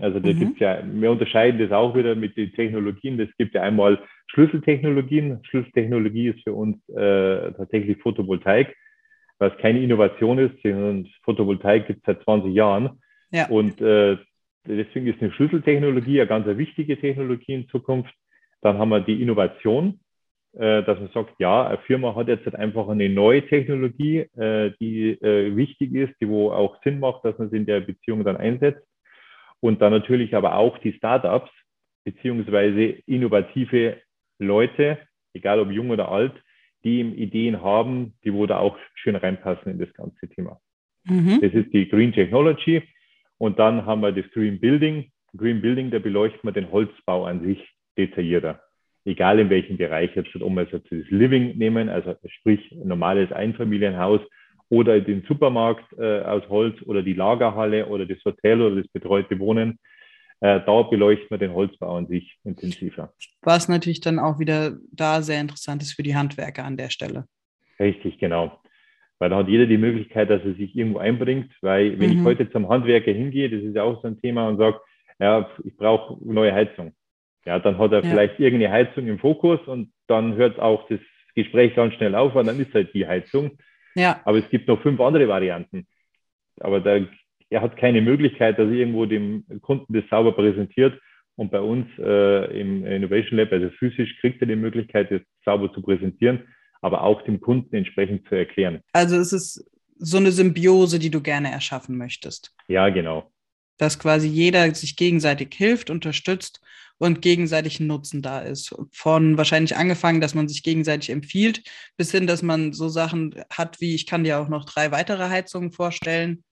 Also 0.00 0.20
da 0.20 0.30
mhm. 0.30 0.38
gibt 0.38 0.54
es 0.54 0.60
ja, 0.60 0.82
wir 0.84 1.10
unterscheiden 1.10 1.60
das 1.60 1.70
auch 1.70 1.94
wieder 1.94 2.14
mit 2.14 2.36
den 2.36 2.52
Technologien. 2.52 3.20
Es 3.20 3.34
gibt 3.36 3.54
ja 3.54 3.62
einmal 3.62 4.00
Schlüsseltechnologien. 4.28 5.40
Schlüsseltechnologie 5.44 6.28
ist 6.28 6.42
für 6.42 6.54
uns 6.54 6.76
äh, 6.88 7.52
tatsächlich 7.52 7.98
Photovoltaik, 7.98 8.74
was 9.38 9.56
keine 9.58 9.80
Innovation 9.80 10.38
ist, 10.38 10.54
sondern 10.62 11.08
Photovoltaik 11.24 11.86
gibt 11.86 12.00
es 12.00 12.06
seit 12.06 12.24
20 12.24 12.54
Jahren. 12.54 13.00
Ja. 13.30 13.48
Und 13.48 13.80
äh, 13.80 14.16
deswegen 14.66 15.06
ist 15.06 15.20
eine 15.20 15.32
Schlüsseltechnologie 15.32 16.20
eine 16.20 16.28
ganz 16.28 16.46
wichtige 16.46 16.98
Technologie 16.98 17.54
in 17.54 17.68
Zukunft. 17.68 18.14
Dann 18.62 18.78
haben 18.78 18.90
wir 18.90 19.00
die 19.00 19.20
Innovation, 19.20 20.00
äh, 20.54 20.82
dass 20.82 20.98
man 20.98 21.08
sagt, 21.14 21.34
ja, 21.38 21.66
eine 21.66 21.78
Firma 21.78 22.14
hat 22.14 22.28
jetzt 22.28 22.44
halt 22.44 22.56
einfach 22.56 22.88
eine 22.88 23.08
neue 23.08 23.46
Technologie, 23.46 24.18
äh, 24.36 24.72
die 24.80 25.12
äh, 25.12 25.56
wichtig 25.56 25.94
ist, 25.94 26.14
die 26.20 26.28
wo 26.28 26.52
auch 26.52 26.82
Sinn 26.82 27.00
macht, 27.00 27.24
dass 27.24 27.38
man 27.38 27.50
sie 27.50 27.56
in 27.56 27.66
der 27.66 27.80
Beziehung 27.80 28.24
dann 28.24 28.36
einsetzt. 28.36 28.86
Und 29.60 29.80
dann 29.80 29.92
natürlich 29.92 30.34
aber 30.34 30.56
auch 30.56 30.78
die 30.78 30.92
Startups 30.92 31.50
beziehungsweise 32.04 32.98
innovative 33.06 33.96
Leute, 34.38 34.98
egal 35.34 35.60
ob 35.60 35.70
jung 35.70 35.90
oder 35.90 36.10
alt, 36.10 36.34
die 36.84 37.00
Ideen 37.00 37.62
haben, 37.62 38.14
die 38.24 38.34
wo 38.34 38.46
da 38.46 38.58
auch 38.58 38.76
schön 38.94 39.16
reinpassen 39.16 39.72
in 39.72 39.78
das 39.78 39.92
ganze 39.94 40.28
Thema. 40.28 40.60
Mhm. 41.04 41.38
Das 41.40 41.52
ist 41.52 41.72
die 41.72 41.88
Green 41.88 42.12
Technology. 42.12 42.82
Und 43.38 43.58
dann 43.58 43.86
haben 43.86 44.02
wir 44.02 44.12
das 44.12 44.30
Green 44.32 44.60
Building. 44.60 45.10
Green 45.36 45.62
Building, 45.62 45.90
da 45.90 45.98
beleuchten 45.98 46.42
wir 46.42 46.52
den 46.52 46.70
Holzbau 46.70 47.24
an 47.24 47.42
sich 47.42 47.66
detaillierter. 47.96 48.60
Egal 49.04 49.40
in 49.40 49.50
welchem 49.50 49.76
Bereich, 49.76 50.14
jetzt 50.14 50.34
um 50.36 50.58
jetzt 50.58 50.72
das 50.72 50.82
Living 50.90 51.58
nehmen, 51.58 51.88
also 51.88 52.14
sprich 52.26 52.60
normales 52.84 53.32
Einfamilienhaus 53.32 54.20
oder 54.68 55.00
den 55.00 55.22
Supermarkt 55.28 55.84
äh, 55.98 56.20
aus 56.20 56.48
Holz 56.48 56.80
oder 56.86 57.02
die 57.02 57.12
Lagerhalle 57.12 57.86
oder 57.86 58.06
das 58.06 58.24
Hotel 58.24 58.62
oder 58.62 58.76
das 58.76 58.88
betreute 58.88 59.38
Wohnen. 59.38 59.78
Äh, 60.40 60.60
da 60.64 60.82
beleuchten 60.82 61.30
wir 61.30 61.38
den 61.38 61.52
Holzbau 61.52 61.96
an 61.96 62.06
sich 62.06 62.38
intensiver. 62.44 63.12
Was 63.42 63.68
natürlich 63.68 64.00
dann 64.00 64.18
auch 64.18 64.38
wieder 64.38 64.78
da 64.90 65.22
sehr 65.22 65.40
interessant 65.40 65.82
ist 65.82 65.92
für 65.92 66.02
die 66.02 66.16
Handwerker 66.16 66.64
an 66.64 66.76
der 66.76 66.90
Stelle. 66.90 67.26
Richtig, 67.78 68.18
genau. 68.18 68.60
Weil 69.18 69.30
da 69.30 69.36
hat 69.36 69.48
jeder 69.48 69.66
die 69.66 69.78
Möglichkeit, 69.78 70.30
dass 70.30 70.42
er 70.42 70.54
sich 70.54 70.74
irgendwo 70.74 70.98
einbringt. 70.98 71.52
Weil 71.60 71.98
wenn 72.00 72.10
mhm. 72.10 72.18
ich 72.18 72.24
heute 72.24 72.50
zum 72.50 72.68
Handwerker 72.68 73.12
hingehe, 73.12 73.50
das 73.50 73.62
ist 73.62 73.76
ja 73.76 73.82
auch 73.82 74.00
so 74.02 74.08
ein 74.08 74.20
Thema, 74.20 74.48
und 74.48 74.58
sage, 74.58 74.80
ja, 75.20 75.48
ich 75.64 75.76
brauche 75.76 76.18
neue 76.24 76.52
Heizung. 76.52 76.92
Ja, 77.44 77.58
dann 77.58 77.78
hat 77.78 77.92
er 77.92 78.04
ja. 78.04 78.10
vielleicht 78.10 78.38
irgendeine 78.38 78.72
Heizung 78.72 79.06
im 79.06 79.18
Fokus 79.18 79.60
und 79.66 79.92
dann 80.06 80.36
hört 80.36 80.58
auch 80.58 80.88
das 80.88 81.00
Gespräch 81.34 81.74
ganz 81.74 81.94
schnell 81.94 82.14
auf, 82.14 82.34
und 82.34 82.46
dann 82.46 82.60
ist 82.60 82.72
halt 82.74 82.92
die 82.94 83.06
Heizung. 83.06 83.58
Ja. 83.94 84.20
Aber 84.24 84.38
es 84.38 84.48
gibt 84.50 84.68
noch 84.68 84.80
fünf 84.82 85.00
andere 85.00 85.28
Varianten. 85.28 85.86
Aber 86.60 86.80
da, 86.80 87.00
er 87.50 87.60
hat 87.60 87.76
keine 87.76 88.00
Möglichkeit, 88.00 88.58
dass 88.58 88.68
er 88.68 88.74
irgendwo 88.74 89.06
dem 89.06 89.44
Kunden 89.60 89.92
das 89.92 90.04
sauber 90.10 90.32
präsentiert. 90.32 90.98
Und 91.36 91.50
bei 91.50 91.60
uns 91.60 91.86
äh, 91.98 92.60
im 92.60 92.84
Innovation 92.84 93.38
Lab, 93.38 93.52
also 93.52 93.70
physisch, 93.70 94.18
kriegt 94.20 94.40
er 94.42 94.48
die 94.48 94.56
Möglichkeit, 94.56 95.10
das 95.10 95.22
sauber 95.44 95.72
zu 95.72 95.80
präsentieren, 95.80 96.46
aber 96.82 97.02
auch 97.02 97.22
dem 97.22 97.40
Kunden 97.40 97.74
entsprechend 97.74 98.28
zu 98.28 98.34
erklären. 98.34 98.80
Also 98.92 99.16
es 99.16 99.32
ist 99.32 99.70
so 99.96 100.18
eine 100.18 100.30
Symbiose, 100.30 100.98
die 100.98 101.10
du 101.10 101.22
gerne 101.22 101.50
erschaffen 101.50 101.96
möchtest. 101.96 102.54
Ja, 102.68 102.88
genau. 102.90 103.30
Dass 103.78 103.98
quasi 103.98 104.28
jeder 104.28 104.74
sich 104.74 104.96
gegenseitig 104.96 105.54
hilft, 105.54 105.88
unterstützt 105.88 106.60
und 107.02 107.20
gegenseitig 107.20 107.80
ein 107.80 107.88
Nutzen 107.88 108.22
da 108.22 108.38
ist. 108.38 108.76
Von 108.92 109.36
wahrscheinlich 109.36 109.74
angefangen, 109.74 110.20
dass 110.20 110.36
man 110.36 110.46
sich 110.46 110.62
gegenseitig 110.62 111.10
empfiehlt, 111.10 111.64
bis 111.96 112.12
hin, 112.12 112.28
dass 112.28 112.42
man 112.42 112.72
so 112.72 112.88
Sachen 112.88 113.34
hat 113.50 113.80
wie, 113.80 113.96
ich 113.96 114.06
kann 114.06 114.22
dir 114.22 114.38
auch 114.38 114.48
noch 114.48 114.64
drei 114.64 114.92
weitere 114.92 115.28
Heizungen 115.28 115.72
vorstellen, 115.72 116.44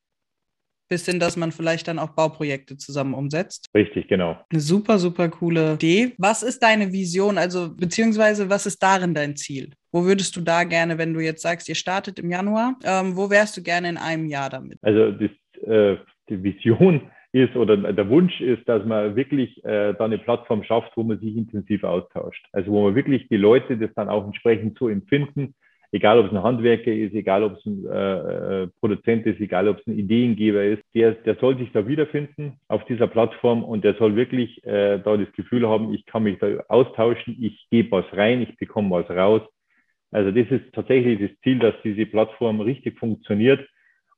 bis 0.88 1.07
hin, 1.07 1.21
dass 1.21 1.37
man 1.37 1.52
vielleicht 1.52 1.87
dann 1.87 2.00
auch 2.00 2.16
Bauprojekte 2.16 2.76
zusammen 2.76 3.14
umsetzt. 3.14 3.66
Richtig, 3.76 4.09
genau. 4.09 4.45
Eine 4.50 4.61
super, 4.61 4.99
super 4.99 5.28
coole 5.28 5.75
Idee. 5.75 6.14
Was 6.19 6.42
ist 6.42 6.64
deine 6.64 6.92
Vision, 6.92 7.38
also 7.38 7.73
beziehungsweise 7.73 8.50
was 8.50 8.66
ist 8.66 8.83
darin 8.83 9.14
dein 9.14 9.37
Ziel? 9.37 9.71
Wo 9.92 10.04
würdest 10.04 10.35
du 10.35 10.40
da 10.40 10.64
gerne, 10.64 10.99
wenn 10.99 11.14
du 11.14 11.20
jetzt 11.20 11.42
sagst, 11.42 11.68
ihr 11.68 11.77
startet 11.77 12.18
im 12.18 12.29
Januar, 12.29 12.77
ähm, 12.83 13.16
wo 13.16 13.31
wärst 13.31 13.57
du 13.57 13.62
gerne 13.62 13.88
in 13.88 13.98
einem 13.98 14.27
Jahr 14.27 14.51
damit? 14.51 14.81
Also 14.83 15.12
das, 15.12 15.31
äh, 15.64 15.96
die 16.29 16.42
Vision 16.42 17.09
ist 17.33 17.55
oder 17.57 17.77
der 17.77 18.09
Wunsch 18.09 18.40
ist, 18.40 18.69
dass 18.69 18.85
man 18.85 19.14
wirklich 19.16 19.64
äh, 19.64 19.95
da 19.95 20.05
eine 20.05 20.19
Plattform 20.19 20.64
schafft, 20.64 20.97
wo 20.97 21.03
man 21.03 21.19
sich 21.21 21.37
intensiv 21.37 21.85
austauscht. 21.85 22.45
Also 22.53 22.73
wo 22.73 22.83
man 22.85 22.95
wirklich 22.95 23.29
die 23.29 23.37
Leute 23.37 23.77
das 23.77 23.90
dann 23.95 24.09
auch 24.09 24.27
entsprechend 24.27 24.79
so 24.79 24.88
empfinden, 24.88 25.55
egal 25.93 26.19
ob 26.19 26.27
es 26.27 26.33
ein 26.33 26.43
Handwerker 26.43 26.93
ist, 26.93 27.14
egal 27.14 27.43
ob 27.43 27.59
es 27.59 27.66
ein 27.66 27.87
äh, 27.87 28.62
äh, 28.62 28.69
Produzent 28.81 29.27
ist, 29.27 29.40
egal 29.40 29.69
ob 29.69 29.79
es 29.79 29.87
ein 29.87 29.99
Ideengeber 29.99 30.64
ist, 30.64 30.83
der, 30.95 31.12
der 31.12 31.37
soll 31.37 31.57
sich 31.59 31.71
da 31.73 31.87
wiederfinden 31.87 32.59
auf 32.69 32.85
dieser 32.87 33.07
Plattform 33.07 33.64
und 33.64 33.85
der 33.85 33.95
soll 33.95 34.16
wirklich 34.16 34.64
äh, 34.64 34.99
da 34.99 35.16
das 35.16 35.33
Gefühl 35.33 35.69
haben, 35.69 35.93
ich 35.95 36.07
kann 36.07 36.25
mich 36.25 36.38
da 36.38 36.49
austauschen, 36.69 37.37
ich 37.40 37.66
gebe 37.71 37.93
was 37.93 38.07
rein, 38.12 38.43
ich 38.43 38.57
bekomme 38.57 38.90
was 38.90 39.11
raus. 39.11 39.43
Also 40.12 40.31
das 40.33 40.51
ist 40.51 40.73
tatsächlich 40.73 41.21
das 41.21 41.40
Ziel, 41.43 41.59
dass 41.61 41.75
diese 41.85 42.07
Plattform 42.07 42.61
richtig 42.61 42.99
funktioniert 42.99 43.64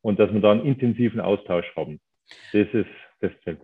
und 0.01 0.18
dass 0.18 0.33
wir 0.33 0.40
da 0.40 0.53
einen 0.53 0.64
intensiven 0.64 1.20
Austausch 1.20 1.70
haben. 1.77 2.01
Das 2.53 2.68
ist 2.73 2.87
das 3.21 3.33
Ziel. 3.45 3.59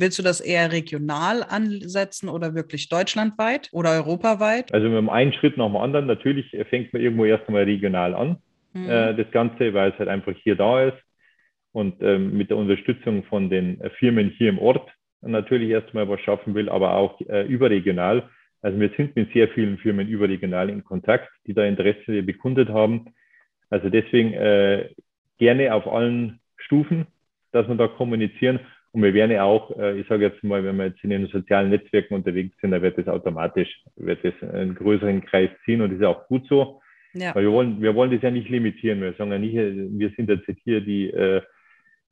Willst 0.00 0.18
du 0.18 0.22
das 0.22 0.40
eher 0.40 0.70
regional 0.70 1.42
ansetzen 1.42 2.28
oder 2.28 2.54
wirklich 2.54 2.88
deutschlandweit 2.88 3.68
oder 3.72 3.90
europaweit? 3.90 4.72
Also 4.72 4.88
mit 4.88 4.96
einem 4.96 5.08
einen 5.08 5.32
Schritt 5.32 5.56
nach 5.56 5.66
dem 5.66 5.76
anderen. 5.76 6.06
Natürlich 6.06 6.56
fängt 6.70 6.92
man 6.92 7.02
irgendwo 7.02 7.24
erst 7.24 7.48
einmal 7.48 7.64
regional 7.64 8.14
an, 8.14 8.36
mhm. 8.74 8.88
äh, 8.88 9.14
das 9.14 9.28
Ganze, 9.32 9.74
weil 9.74 9.90
es 9.90 9.98
halt 9.98 10.08
einfach 10.08 10.34
hier 10.44 10.54
da 10.54 10.84
ist. 10.84 10.98
Und 11.72 12.00
ähm, 12.00 12.36
mit 12.36 12.50
der 12.50 12.56
Unterstützung 12.56 13.24
von 13.24 13.50
den 13.50 13.82
Firmen 13.98 14.30
hier 14.30 14.50
im 14.50 14.58
Ort 14.58 14.88
natürlich 15.20 15.70
erstmal 15.70 16.08
was 16.08 16.20
schaffen 16.20 16.54
will, 16.54 16.68
aber 16.68 16.94
auch 16.94 17.20
äh, 17.22 17.46
überregional. 17.46 18.28
Also 18.62 18.78
wir 18.78 18.90
sind 18.96 19.16
mit 19.16 19.32
sehr 19.32 19.48
vielen 19.48 19.78
Firmen 19.78 20.08
überregional 20.08 20.70
in 20.70 20.84
Kontakt, 20.84 21.28
die 21.46 21.54
da 21.54 21.64
Interesse 21.64 22.22
bekundet 22.22 22.68
haben. 22.68 23.14
Also 23.70 23.88
deswegen 23.88 24.32
äh, 24.32 24.88
gerne 25.38 25.74
auf 25.74 25.86
allen 25.86 26.40
Stufen 26.56 27.06
dass 27.52 27.68
wir 27.68 27.74
da 27.74 27.88
kommunizieren. 27.88 28.60
Und 28.92 29.02
wir 29.02 29.14
werden 29.14 29.32
ja 29.32 29.44
auch, 29.44 29.76
äh, 29.78 30.00
ich 30.00 30.08
sage 30.08 30.24
jetzt 30.24 30.42
mal, 30.42 30.64
wenn 30.64 30.76
wir 30.76 30.86
jetzt 30.86 31.04
in 31.04 31.10
den 31.10 31.26
sozialen 31.26 31.70
Netzwerken 31.70 32.14
unterwegs 32.14 32.56
sind, 32.60 32.70
da 32.70 32.80
wird 32.80 32.96
das 32.98 33.08
automatisch, 33.08 33.68
wird 33.96 34.24
das 34.24 34.34
einen 34.50 34.74
größeren 34.74 35.24
Kreis 35.24 35.50
ziehen 35.64 35.82
und 35.82 35.90
das 35.90 36.00
ist 36.00 36.06
auch 36.06 36.26
gut 36.26 36.46
so. 36.48 36.80
Ja. 37.14 37.34
Weil 37.34 37.44
wir 37.44 37.52
wollen, 37.52 37.82
wir 37.82 37.94
wollen 37.94 38.10
das 38.10 38.22
ja 38.22 38.30
nicht 38.30 38.48
limitieren. 38.48 39.00
Wir 39.00 39.12
sagen 39.14 39.32
ja 39.32 39.38
nicht, 39.38 39.54
wir 39.54 40.10
sind 40.16 40.28
jetzt 40.28 40.46
hier 40.64 40.80
die, 40.80 41.10
äh, 41.10 41.42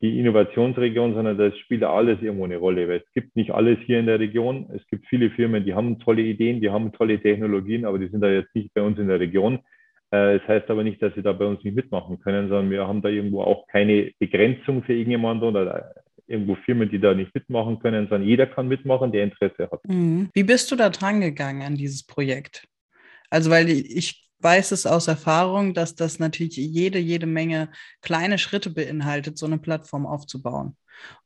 die 0.00 0.20
Innovationsregion, 0.20 1.14
sondern 1.14 1.38
das 1.38 1.56
spielt 1.58 1.82
alles 1.82 2.20
irgendwo 2.20 2.44
eine 2.44 2.56
Rolle. 2.58 2.88
Weil 2.88 2.98
es 2.98 3.12
gibt 3.12 3.36
nicht 3.36 3.50
alles 3.50 3.78
hier 3.86 3.98
in 3.98 4.06
der 4.06 4.20
Region. 4.20 4.68
Es 4.74 4.86
gibt 4.88 5.06
viele 5.06 5.30
Firmen, 5.30 5.64
die 5.64 5.74
haben 5.74 5.98
tolle 5.98 6.22
Ideen, 6.22 6.60
die 6.60 6.70
haben 6.70 6.92
tolle 6.92 7.20
Technologien, 7.20 7.84
aber 7.84 7.98
die 7.98 8.08
sind 8.08 8.20
da 8.20 8.28
jetzt 8.28 8.54
nicht 8.54 8.72
bei 8.74 8.82
uns 8.82 8.98
in 8.98 9.08
der 9.08 9.20
Region. 9.20 9.60
Äh, 10.10 10.38
das 10.38 10.48
heißt 10.48 10.70
aber 10.70 10.84
nicht, 10.84 11.02
dass 11.02 11.14
sie 11.14 11.22
da 11.22 11.32
bei 11.32 11.46
uns 11.46 11.62
nicht 11.64 11.74
mitmachen 11.74 12.20
können, 12.20 12.48
sondern 12.48 12.70
wir 12.70 12.86
haben 12.86 13.02
da 13.02 13.08
irgendwo 13.08 13.42
auch 13.42 13.66
keine 13.68 14.12
Begrenzung 14.18 14.82
für 14.82 14.94
irgendjemanden 14.94 15.48
oder 15.48 15.94
irgendwo 16.26 16.56
Firmen, 16.56 16.90
die 16.90 16.98
da 16.98 17.14
nicht 17.14 17.34
mitmachen 17.34 17.78
können, 17.78 18.08
sondern 18.08 18.28
jeder 18.28 18.46
kann 18.46 18.68
mitmachen, 18.68 19.12
der 19.12 19.24
Interesse 19.24 19.68
hat. 19.70 19.80
Mhm. 19.86 20.28
Wie 20.32 20.42
bist 20.42 20.70
du 20.70 20.76
da 20.76 20.90
dran 20.90 21.20
gegangen 21.20 21.62
an 21.62 21.76
dieses 21.76 22.04
Projekt? 22.04 22.66
Also, 23.30 23.50
weil 23.50 23.68
ich 23.68 24.28
weiß 24.40 24.72
es 24.72 24.86
aus 24.86 25.08
Erfahrung, 25.08 25.74
dass 25.74 25.94
das 25.94 26.18
natürlich 26.18 26.56
jede, 26.56 26.98
jede 26.98 27.26
Menge 27.26 27.70
kleine 28.02 28.38
Schritte 28.38 28.70
beinhaltet, 28.70 29.38
so 29.38 29.46
eine 29.46 29.58
Plattform 29.58 30.06
aufzubauen. 30.06 30.76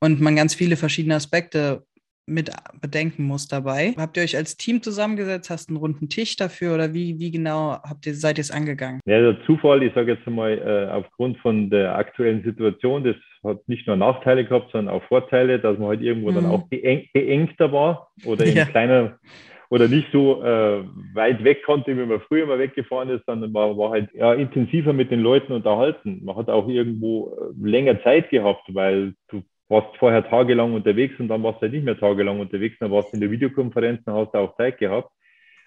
Und 0.01 0.21
man 0.21 0.37
ganz 0.37 0.55
viele 0.55 0.77
verschiedene 0.77 1.14
Aspekte 1.14 1.85
mit 2.31 2.51
bedenken 2.81 3.25
muss 3.25 3.49
dabei. 3.49 3.95
Habt 3.97 4.16
ihr 4.16 4.23
euch 4.23 4.37
als 4.37 4.57
Team 4.57 4.83
zusammengesetzt? 4.83 5.51
Hast 5.51 5.69
einen 5.69 5.77
runden 5.77 6.09
Tisch 6.09 6.37
dafür 6.37 6.75
oder 6.75 6.95
wie, 6.95 7.19
wie 7.19 7.31
genau 7.31 7.79
habt 7.83 8.07
ihr, 8.07 8.14
seid 8.14 8.38
ihr 8.38 8.43
es 8.43 8.51
angegangen? 8.51 9.01
Ja, 9.07 9.21
der 9.21 9.37
Zufall, 9.45 9.83
ich 9.83 9.93
sage 9.95 10.12
jetzt 10.12 10.27
mal, 10.27 10.57
äh, 10.59 10.93
aufgrund 10.93 11.38
von 11.38 11.69
der 11.71 11.97
aktuellen 11.97 12.43
Situation, 12.43 13.05
das 13.05 13.16
hat 13.45 13.69
nicht 13.69 13.87
nur 13.87 13.97
Nachteile 13.97 14.45
gehabt, 14.45 14.71
sondern 14.73 14.95
auch 14.95 15.03
Vorteile, 15.05 15.59
dass 15.59 15.79
man 15.79 15.88
halt 15.88 16.03
irgendwo 16.03 16.31
mhm. 16.31 16.35
dann 16.37 16.47
auch 16.47 16.69
beeng, 16.69 17.09
beengter 17.12 17.73
war 17.73 18.11
oder 18.25 18.45
in 18.45 18.57
ja. 18.57 18.64
kleiner 18.64 19.19
oder 19.71 19.87
nicht 19.87 20.09
so 20.12 20.43
äh, 20.43 20.85
weit 21.14 21.45
weg 21.45 21.62
konnte, 21.64 21.97
wie 21.97 22.05
man 22.05 22.21
früher 22.21 22.47
mal 22.47 22.59
weggefahren 22.59 23.09
ist, 23.09 23.25
sondern 23.27 23.53
man 23.53 23.79
war 23.79 23.90
halt 23.90 24.11
ja, 24.14 24.35
intensiver 24.35 24.93
mit 24.93 25.12
den 25.12 25.21
Leuten 25.21 25.53
unterhalten. 25.53 26.25
Man 26.25 26.37
hat 26.37 26.49
auch 26.49 26.69
irgendwo 26.69 27.37
äh, 27.38 27.69
länger 27.69 28.03
Zeit 28.03 28.31
gehabt, 28.31 28.64
weil 28.75 29.14
du 29.29 29.43
warst 29.71 29.97
vorher 29.99 30.29
tagelang 30.29 30.75
unterwegs 30.75 31.19
und 31.19 31.29
dann 31.29 31.43
warst 31.43 31.59
du 31.59 31.63
halt 31.63 31.73
nicht 31.73 31.85
mehr 31.85 31.99
tagelang 31.99 32.41
unterwegs, 32.41 32.77
dann 32.81 32.91
warst 32.91 33.13
du 33.13 33.17
in 33.17 33.21
der 33.21 33.31
Videokonferenz, 33.31 34.03
dann 34.05 34.17
hast 34.17 34.33
du 34.33 34.39
auch 34.39 34.57
Zeit 34.57 34.79
gehabt. 34.79 35.11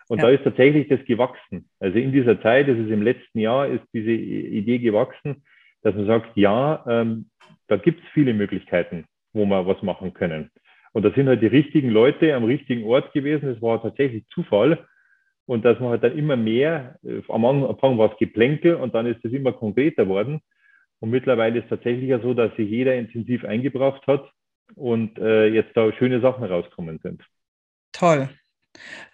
Und 0.09 0.19
ja. 0.19 0.25
da 0.25 0.31
ist 0.31 0.43
tatsächlich 0.43 0.89
das 0.89 1.03
gewachsen. 1.05 1.69
Also 1.79 1.97
in 1.97 2.11
dieser 2.11 2.41
Zeit, 2.41 2.67
das 2.67 2.77
ist 2.77 2.89
im 2.89 3.01
letzten 3.01 3.39
Jahr, 3.39 3.67
ist 3.67 3.83
diese 3.93 4.11
Idee 4.11 4.79
gewachsen, 4.79 5.43
dass 5.81 5.95
man 5.95 6.05
sagt, 6.05 6.35
ja, 6.35 6.83
ähm, 6.87 7.29
da 7.67 7.77
gibt 7.77 8.01
es 8.01 8.09
viele 8.13 8.33
Möglichkeiten, 8.33 9.05
wo 9.31 9.45
wir 9.45 9.65
was 9.65 9.81
machen 9.81 10.13
können. 10.13 10.51
Und 10.91 11.03
da 11.03 11.11
sind 11.11 11.27
halt 11.27 11.41
die 11.41 11.47
richtigen 11.47 11.89
Leute 11.89 12.35
am 12.35 12.43
richtigen 12.43 12.83
Ort 12.83 13.13
gewesen. 13.13 13.49
Es 13.49 13.61
war 13.61 13.81
tatsächlich 13.81 14.27
Zufall. 14.27 14.85
und 15.45 15.65
dass 15.65 15.79
man 15.79 15.89
halt 15.89 16.03
dann 16.03 16.17
immer 16.17 16.35
mehr, 16.35 16.97
äh, 17.03 17.21
am 17.29 17.45
Anfang 17.45 17.97
war 17.97 18.11
es 18.11 18.17
Geplänkel 18.17 18.75
und 18.75 18.93
dann 18.93 19.05
ist 19.05 19.23
es 19.23 19.31
immer 19.31 19.53
konkreter 19.53 20.07
worden. 20.07 20.41
Und 21.03 21.09
mittlerweile 21.09 21.59
ist 21.59 21.65
es 21.65 21.69
tatsächlich 21.69 22.07
ja 22.07 22.19
so, 22.21 22.33
dass 22.33 22.55
sich 22.55 22.69
jeder 22.69 22.95
intensiv 22.95 23.43
eingebracht 23.43 24.07
hat 24.07 24.25
und 24.73 25.19
äh, 25.19 25.47
jetzt 25.47 25.75
da 25.75 25.91
schöne 25.91 26.21
Sachen 26.21 26.45
rauskommen 26.45 26.97
sind. 27.03 27.21
Toll. 27.91 28.29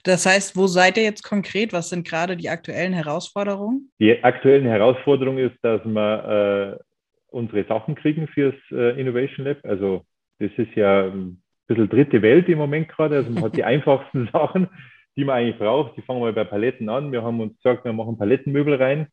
Das 0.04 0.28
heißt, 0.28 0.56
wo 0.56 0.67
seid 0.67 0.97
ihr 0.97 1.04
jetzt 1.04 1.23
konkret? 1.23 1.73
Was 1.73 1.89
sind 1.89 2.08
gerade 2.08 2.38
die 2.38 2.47
aktuellen 2.47 2.93
Herausforderungen? 2.93 3.89
Die 3.99 4.23
aktuellen 4.23 4.67
Herausforderungen 4.67 5.49
ist, 5.49 5.58
dass 5.63 5.84
wir 5.84 6.78
äh, 6.78 6.84
unsere 7.30 7.65
Sachen 7.65 7.95
kriegen 7.95 8.28
fürs 8.28 8.54
äh, 8.69 9.02
Innovation 9.02 9.47
Lab. 9.47 9.58
Also 9.63 10.06
das 10.38 10.52
ist 10.58 10.75
ja 10.75 11.08
ein 11.08 11.41
bisschen 11.65 11.89
dritte 11.89 12.21
Welt 12.21 12.47
im 12.49 12.60
Moment 12.60 12.88
gerade. 12.89 13.15
Also 13.15 13.32
man 13.32 13.45
hat 13.45 13.58
die 13.58 13.63
einfachsten 13.73 14.30
Sachen, 14.32 14.67
die 15.15 15.25
man 15.25 15.38
eigentlich 15.38 15.58
braucht. 15.58 15.97
Die 15.97 16.04
fangen 16.04 16.21
wir 16.21 16.34
bei 16.34 16.43
Paletten 16.43 16.88
an. 16.88 17.12
Wir 17.12 17.23
haben 17.23 17.41
uns 17.41 17.58
gesagt, 17.58 17.84
wir 17.84 17.93
machen 17.93 18.19
Palettenmöbel 18.19 18.75
rein 18.75 19.08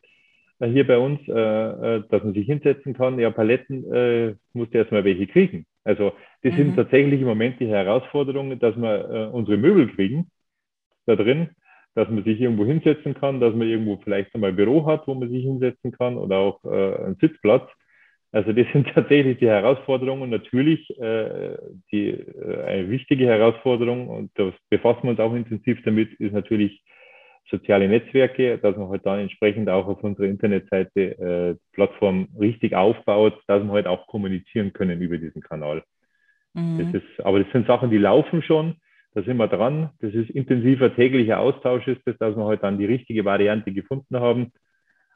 hier 0.65 0.87
bei 0.87 0.99
uns, 0.99 1.21
äh, 1.29 1.33
äh, 1.33 2.03
dass 2.09 2.25
man 2.25 2.33
sich 2.33 2.47
hinsetzen 2.47 2.95
kann. 2.95 3.19
Ja, 3.19 3.31
Paletten 3.31 3.93
äh, 3.93 4.35
musst 4.55 4.73
du 4.73 4.79
erstmal 4.79 5.05
welche 5.05 5.27
kriegen. 5.27 5.67
Also 5.85 6.13
das 6.43 6.53
mhm. 6.55 6.57
sind 6.57 6.77
tatsächlich 6.77 7.21
im 7.21 7.27
Moment 7.27 7.61
die 7.61 7.69
Herausforderungen, 7.69 8.59
dass 8.59 8.77
wir 8.77 9.11
äh, 9.11 9.27
unsere 9.27 9.59
Möbel 9.59 9.89
kriegen 9.95 10.31
da 11.07 11.15
drin, 11.15 11.51
dass 11.95 12.09
man 12.09 12.25
sich 12.25 12.41
irgendwo 12.41 12.65
hinsetzen 12.65 13.15
kann, 13.15 13.41
dass 13.41 13.55
man 13.55 13.69
irgendwo 13.69 13.99
vielleicht 14.03 14.35
einmal 14.35 14.51
ein 14.51 14.57
Büro 14.57 14.87
hat, 14.87 15.07
wo 15.07 15.15
man 15.15 15.31
sich 15.31 15.45
hinsetzen 15.45 15.93
kann 15.93 16.17
oder 16.17 16.39
auch 16.39 16.65
äh, 16.65 17.05
einen 17.05 17.17
Sitzplatz. 17.17 17.69
Also 18.33 18.53
das 18.53 18.67
sind 18.73 18.89
tatsächlich 18.95 19.39
die 19.39 19.49
Herausforderungen. 19.49 20.31
Natürlich 20.31 20.91
äh, 20.99 21.57
die, 21.93 22.11
äh, 22.11 22.63
eine 22.65 22.91
wichtige 22.91 23.27
Herausforderung 23.27 24.09
und 24.09 24.31
da 24.35 24.53
befassen 24.71 25.05
wir 25.05 25.11
uns 25.11 25.21
auch 25.21 25.35
intensiv 25.35 25.83
damit, 25.85 26.13
ist 26.15 26.33
natürlich 26.33 26.83
soziale 27.51 27.89
Netzwerke, 27.89 28.59
dass 28.59 28.77
man 28.77 28.89
halt 28.89 29.07
dann 29.07 29.21
entsprechend 29.21 29.69
auch 29.69 29.87
auf 29.87 30.03
unserer 30.03 30.27
Internetseite 30.27 31.01
äh, 31.01 31.55
die 31.55 31.73
Plattform 31.73 32.29
richtig 32.39 32.75
aufbaut, 32.75 33.41
dass 33.47 33.63
wir 33.63 33.73
halt 33.73 33.87
auch 33.87 34.07
kommunizieren 34.07 34.73
können 34.73 35.01
über 35.01 35.19
diesen 35.19 35.43
Kanal. 35.43 35.83
Mhm. 36.55 36.93
Das 36.93 37.03
ist, 37.03 37.25
aber 37.25 37.43
das 37.43 37.53
sind 37.53 37.67
Sachen, 37.67 37.91
die 37.91 37.99
laufen 37.99 38.43
schon. 38.43 38.77
Da 39.15 39.23
sind 39.23 39.37
wir 39.39 39.49
dran. 39.49 39.91
Das 40.01 40.13
ist 40.13 40.31
intensiver 40.31 40.95
täglicher 40.95 41.39
Austausch, 41.39 41.87
ist 41.87 42.03
das, 42.05 42.19
dass 42.19 42.37
wir 42.37 42.45
halt 42.45 42.63
dann 42.63 42.79
die 42.79 42.85
richtige 42.85 43.25
Variante 43.25 43.73
gefunden 43.73 44.17
haben. 44.19 44.53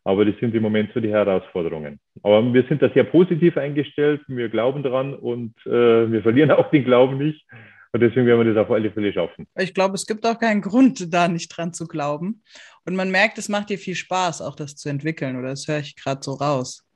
Aber 0.05 0.25
das 0.25 0.39
sind 0.41 0.55
im 0.55 0.63
Moment 0.63 0.91
so 0.95 1.01
die 1.01 1.11
Herausforderungen. 1.11 2.01
Aber 2.23 2.55
wir 2.55 2.63
sind 2.65 2.81
da 2.81 2.89
sehr 2.91 3.05
positiv 3.05 3.59
eingestellt. 3.59 4.23
Wir 4.29 4.49
glauben 4.49 4.83
dran 4.83 5.15
und 5.15 5.55
äh, 5.67 6.11
wir 6.11 6.23
verlieren 6.23 6.51
auch 6.51 6.71
den 6.71 6.85
Glauben 6.85 7.19
nicht. 7.19 7.45
Und 7.93 8.01
deswegen 8.01 8.27
werden 8.27 8.47
wir 8.47 8.55
das 8.55 8.65
auf 8.65 8.71
alle 8.71 8.93
Fälle 8.93 9.13
schaffen. 9.13 9.47
Ich 9.59 9.75
glaube, 9.75 9.95
es 9.95 10.07
gibt 10.07 10.25
auch 10.25 10.39
keinen 10.39 10.61
Grund, 10.61 11.13
da 11.13 11.29
nicht 11.29 11.49
dran 11.49 11.73
zu 11.73 11.87
glauben. 11.87 12.43
Und 12.85 12.95
man 12.95 13.11
merkt, 13.11 13.39
es 13.39 13.49
macht 13.49 13.71
dir 13.71 13.79
viel 13.79 13.97
Spaß, 13.97 14.43
auch 14.43 14.55
das 14.55 14.77
zu 14.77 14.89
entwickeln. 14.89 15.37
Oder 15.37 15.51
das 15.51 15.67
höre 15.67 15.81
ich 15.81 15.97
gerade 15.97 16.21
so 16.23 16.35
raus. 16.35 16.87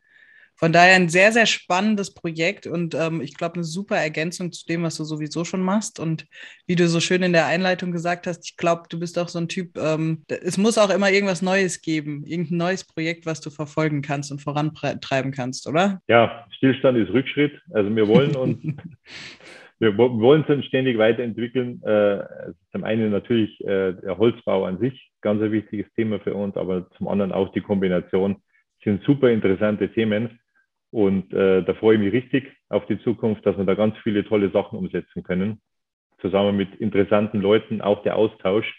Von 0.57 0.73
daher 0.73 0.95
ein 0.95 1.09
sehr, 1.09 1.33
sehr 1.33 1.47
spannendes 1.47 2.15
Projekt 2.15 2.69
und 2.69 2.95
ähm, 2.95 3.21
ich 3.21 3.35
glaube, 3.35 3.57
eine 3.57 3.65
super 3.65 3.97
Ergänzung 3.97 4.53
zu 4.53 4.65
dem, 4.67 4.85
was 4.85 4.97
du 4.97 5.05
sowieso 5.05 5.45
schon 5.45 5.63
machst. 5.63 5.99
Und 5.99 6.27
wie 6.67 6.77
du 6.77 6.87
so 6.87 7.01
schön 7.01 7.25
in 7.25 7.33
der 7.33 7.47
Einleitung 7.47 7.91
gesagt 7.91 8.29
hast, 8.29 8.45
ich 8.45 8.57
glaube, 8.57 8.85
du 8.89 9.01
bist 9.01 9.19
auch 9.19 9.29
so 9.29 9.41
ein 9.41 9.49
Typ, 9.49 9.77
ähm, 9.77 10.23
es 10.29 10.57
muss 10.57 10.79
auch 10.79 10.91
immer 10.91 11.11
irgendwas 11.11 11.43
Neues 11.43 11.83
geben, 11.83 12.23
irgendein 12.25 12.59
neues 12.59 12.85
Projekt, 12.85 13.27
was 13.27 13.41
du 13.41 13.51
verfolgen 13.51 14.01
kannst 14.01 14.31
und 14.31 14.41
vorantreiben 14.41 15.33
kannst, 15.33 15.67
oder? 15.67 16.01
Ja, 16.07 16.47
Stillstand 16.57 16.99
ist 16.99 17.11
Rückschritt. 17.11 17.61
Also 17.73 17.95
wir 17.95 18.07
wollen 18.07 18.37
uns. 18.37 18.59
wir 19.81 19.99
wollen 19.99 20.45
uns 20.45 20.65
ständig 20.67 20.99
weiterentwickeln. 20.99 21.83
Äh, 21.83 22.25
zum 22.73 22.85
einen 22.85 23.11
natürlich 23.11 23.61
äh, 23.63 23.93
der 23.93 24.19
Holzbau 24.19 24.65
an 24.65 24.79
sich, 24.79 25.11
ganz 25.21 25.43
ein 25.43 25.53
wichtiges 25.53 25.93
Thema 25.95 26.21
für 26.21 26.35
uns, 26.35 26.57
aber 26.57 26.89
zum 26.93 27.09
anderen 27.09 27.33
auch 27.33 27.53
die 27.53 27.61
Kombination 27.61 28.37
sind 28.83 29.03
super 29.05 29.31
interessante 29.31 29.93
Themen. 29.93 30.39
Und 30.91 31.33
äh, 31.33 31.63
da 31.65 31.75
freue 31.75 31.97
ich 31.97 32.03
mich 32.03 32.13
richtig 32.13 32.53
auf 32.69 32.87
die 32.87 33.01
Zukunft, 33.01 33.45
dass 33.45 33.57
wir 33.57 33.65
da 33.65 33.75
ganz 33.75 33.97
viele 34.05 34.25
tolle 34.25 34.51
Sachen 34.51 34.79
umsetzen 34.79 35.25
können. 35.25 35.61
Zusammen 36.21 36.57
mit 36.57 36.73
interessanten 36.77 37.41
Leuten, 37.41 37.81
auch 37.81 38.03
der 38.05 38.17
Austausch. 38.17 38.73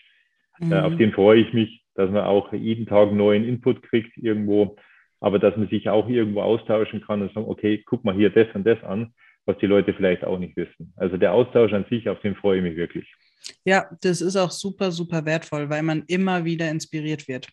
Mhm. 0.60 0.74
Auf 0.74 0.96
den 0.96 1.12
freue 1.12 1.42
ich 1.42 1.54
mich, 1.54 1.84
dass 1.96 2.10
man 2.10 2.24
auch 2.24 2.54
jeden 2.54 2.86
Tag 2.86 3.12
neuen 3.12 3.44
Input 3.44 3.84
kriegt 3.84 4.18
irgendwo, 4.18 4.78
aber 5.20 5.40
dass 5.40 5.58
man 5.58 5.68
sich 5.68 5.90
auch 5.90 6.08
irgendwo 6.08 6.42
austauschen 6.42 7.02
kann 7.02 7.22
und 7.22 7.34
sagen, 7.34 7.48
okay, 7.50 7.84
guck 7.86 8.06
mal 8.06 8.16
hier 8.16 8.30
das 8.30 8.48
und 8.54 8.66
das 8.66 8.82
an, 8.84 9.14
was 9.46 9.58
die 9.60 9.68
Leute 9.68 9.94
vielleicht 9.94 10.24
auch 10.24 10.40
nicht 10.40 10.56
wissen. 10.56 10.94
Also 10.96 11.18
der 11.18 11.34
Austausch 11.34 11.74
an 11.74 11.86
sich, 11.90 12.10
auf 12.10 12.20
den 12.22 12.36
freue 12.36 12.58
ich 12.58 12.64
mich 12.64 12.76
wirklich. 12.76 13.06
Ja, 13.64 13.90
das 14.02 14.22
ist 14.22 14.36
auch 14.36 14.52
super, 14.52 14.92
super 14.92 15.26
wertvoll, 15.26 15.70
weil 15.70 15.84
man 15.84 16.04
immer 16.08 16.46
wieder 16.46 16.70
inspiriert 16.70 17.28
wird 17.28 17.48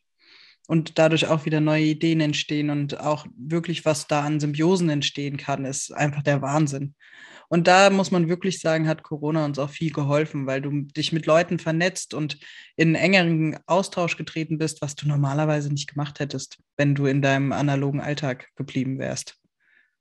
und 0.66 0.98
dadurch 0.98 1.26
auch 1.26 1.44
wieder 1.44 1.60
neue 1.60 1.84
Ideen 1.84 2.20
entstehen 2.20 2.70
und 2.70 2.98
auch 3.00 3.26
wirklich, 3.36 3.84
was 3.84 4.06
da 4.06 4.22
an 4.22 4.40
Symbiosen 4.40 4.88
entstehen 4.88 5.36
kann, 5.36 5.64
ist 5.64 5.92
einfach 5.92 6.22
der 6.22 6.40
Wahnsinn. 6.40 6.94
Und 7.48 7.66
da 7.66 7.90
muss 7.90 8.10
man 8.10 8.30
wirklich 8.30 8.60
sagen, 8.60 8.88
hat 8.88 9.02
Corona 9.02 9.44
uns 9.44 9.58
auch 9.58 9.68
viel 9.68 9.92
geholfen, 9.92 10.46
weil 10.46 10.62
du 10.62 10.70
dich 10.70 11.12
mit 11.12 11.26
Leuten 11.26 11.58
vernetzt 11.58 12.14
und 12.14 12.38
in 12.76 12.94
engeren 12.94 13.58
Austausch 13.66 14.16
getreten 14.16 14.56
bist, 14.56 14.80
was 14.80 14.94
du 14.94 15.06
normalerweise 15.06 15.70
nicht 15.70 15.90
gemacht 15.90 16.18
hättest, 16.18 16.58
wenn 16.78 16.94
du 16.94 17.04
in 17.04 17.20
deinem 17.20 17.52
analogen 17.52 18.00
Alltag 18.00 18.48
geblieben 18.56 18.98
wärst. 18.98 19.36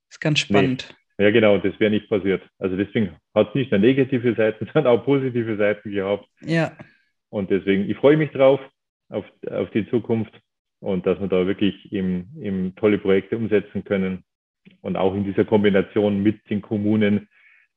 Das 0.08 0.16
ist 0.16 0.22
ganz 0.22 0.40
spannend. 0.40 0.88
Nee. 0.90 0.96
Ja, 1.22 1.30
genau, 1.30 1.58
das 1.60 1.80
wäre 1.80 1.92
nicht 1.92 2.10
passiert. 2.10 2.42
Also 2.58 2.76
deswegen 2.76 3.16
hat 3.36 3.50
es 3.50 3.56
nicht 3.56 3.72
nur 3.72 3.80
negative 3.80 4.34
Seiten, 4.34 4.66
sondern 4.74 4.98
auch 4.98 5.06
positive 5.06 5.56
Seiten 5.56 5.92
gehabt. 5.92 6.26
Ja. 6.42 6.76
Und 7.30 7.52
deswegen, 7.52 7.90
ich 7.90 7.98
freue 7.98 8.18
mich 8.18 8.32
drauf, 8.32 8.60
auf, 9.10 9.26
auf 9.50 9.70
die 9.72 9.88
Zukunft 9.90 10.34
und 10.80 11.06
dass 11.06 11.20
wir 11.20 11.28
da 11.28 11.46
wirklich 11.46 11.92
eben, 11.94 12.30
eben 12.42 12.76
tolle 12.76 12.98
Projekte 12.98 13.38
umsetzen 13.38 13.84
können 13.84 14.24
und 14.82 14.96
auch 14.96 15.14
in 15.14 15.24
dieser 15.26 15.46
Kombination 15.46 16.24
mit 16.24 16.50
den 16.50 16.62
Kommunen, 16.62 17.30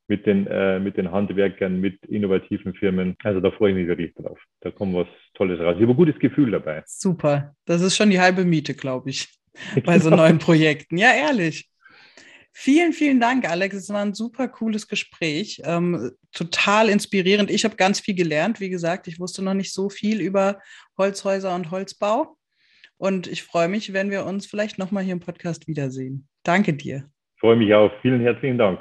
mit 0.09 0.27
den, 0.27 0.47
äh, 0.47 0.81
mit 0.81 0.97
den 0.97 1.11
Handwerkern, 1.11 1.81
mit 1.81 2.03
innovativen 2.07 2.75
Firmen. 2.75 3.17
Also 3.23 3.41
da 3.41 3.51
freue 3.51 3.71
ich 3.71 3.77
mich 3.77 3.89
wirklich 3.89 4.15
drauf. 4.15 4.39
Da 4.61 4.71
kommt 4.71 4.95
was 4.95 5.07
Tolles 5.35 5.61
raus. 5.61 5.75
Ich 5.77 5.83
habe 5.83 5.93
ein 5.93 5.97
gutes 5.97 6.19
Gefühl 6.19 6.51
dabei. 6.51 6.83
Super. 6.87 7.55
Das 7.67 7.83
ist 7.83 7.97
schon 7.97 8.11
die 8.11 8.21
halbe 8.21 8.45
Miete, 8.45 8.75
glaube 8.75 9.11
ich, 9.11 9.29
bei 9.85 9.99
so 9.99 10.09
neuen 10.09 10.39
Projekten. 10.39 10.97
Ja, 10.97 11.13
ehrlich. 11.15 11.69
Vielen, 12.57 12.93
vielen 12.93 13.19
Dank, 13.21 13.51
Alex. 13.51 13.75
Es 13.75 13.91
war 13.91 14.01
ein 14.01 14.15
super 14.15 14.47
cooles 14.47 14.87
Gespräch. 14.87 15.61
Ähm, 15.65 16.13
total 16.33 16.89
inspirierend. 16.89 17.51
Ich 17.51 17.65
habe 17.65 17.75
ganz 17.75 17.99
viel 17.99 18.15
gelernt. 18.15 18.61
Wie 18.61 18.71
gesagt, 18.71 19.09
ich 19.09 19.19
wusste 19.19 19.43
noch 19.43 19.55
nicht 19.55 19.75
so 19.75 19.91
viel 19.91 20.21
über 20.21 20.61
Holzhäuser 20.97 21.53
und 21.53 21.73
Holzbau. 21.73 22.37
Und 22.97 23.27
ich 23.27 23.43
freue 23.43 23.67
mich, 23.67 23.93
wenn 23.93 24.13
wir 24.13 24.25
uns 24.25 24.47
vielleicht 24.47 24.79
nochmal 24.79 25.03
hier 25.03 25.15
im 25.15 25.21
Podcast 25.21 25.67
wiedersehen. 25.67 26.29
Danke 26.45 26.75
dir. 26.75 27.11
Ich 27.35 27.41
freue 27.41 27.57
mich 27.57 27.75
auch. 27.75 27.91
Vielen 28.03 28.21
herzlichen 28.21 28.57
Dank. 28.57 28.81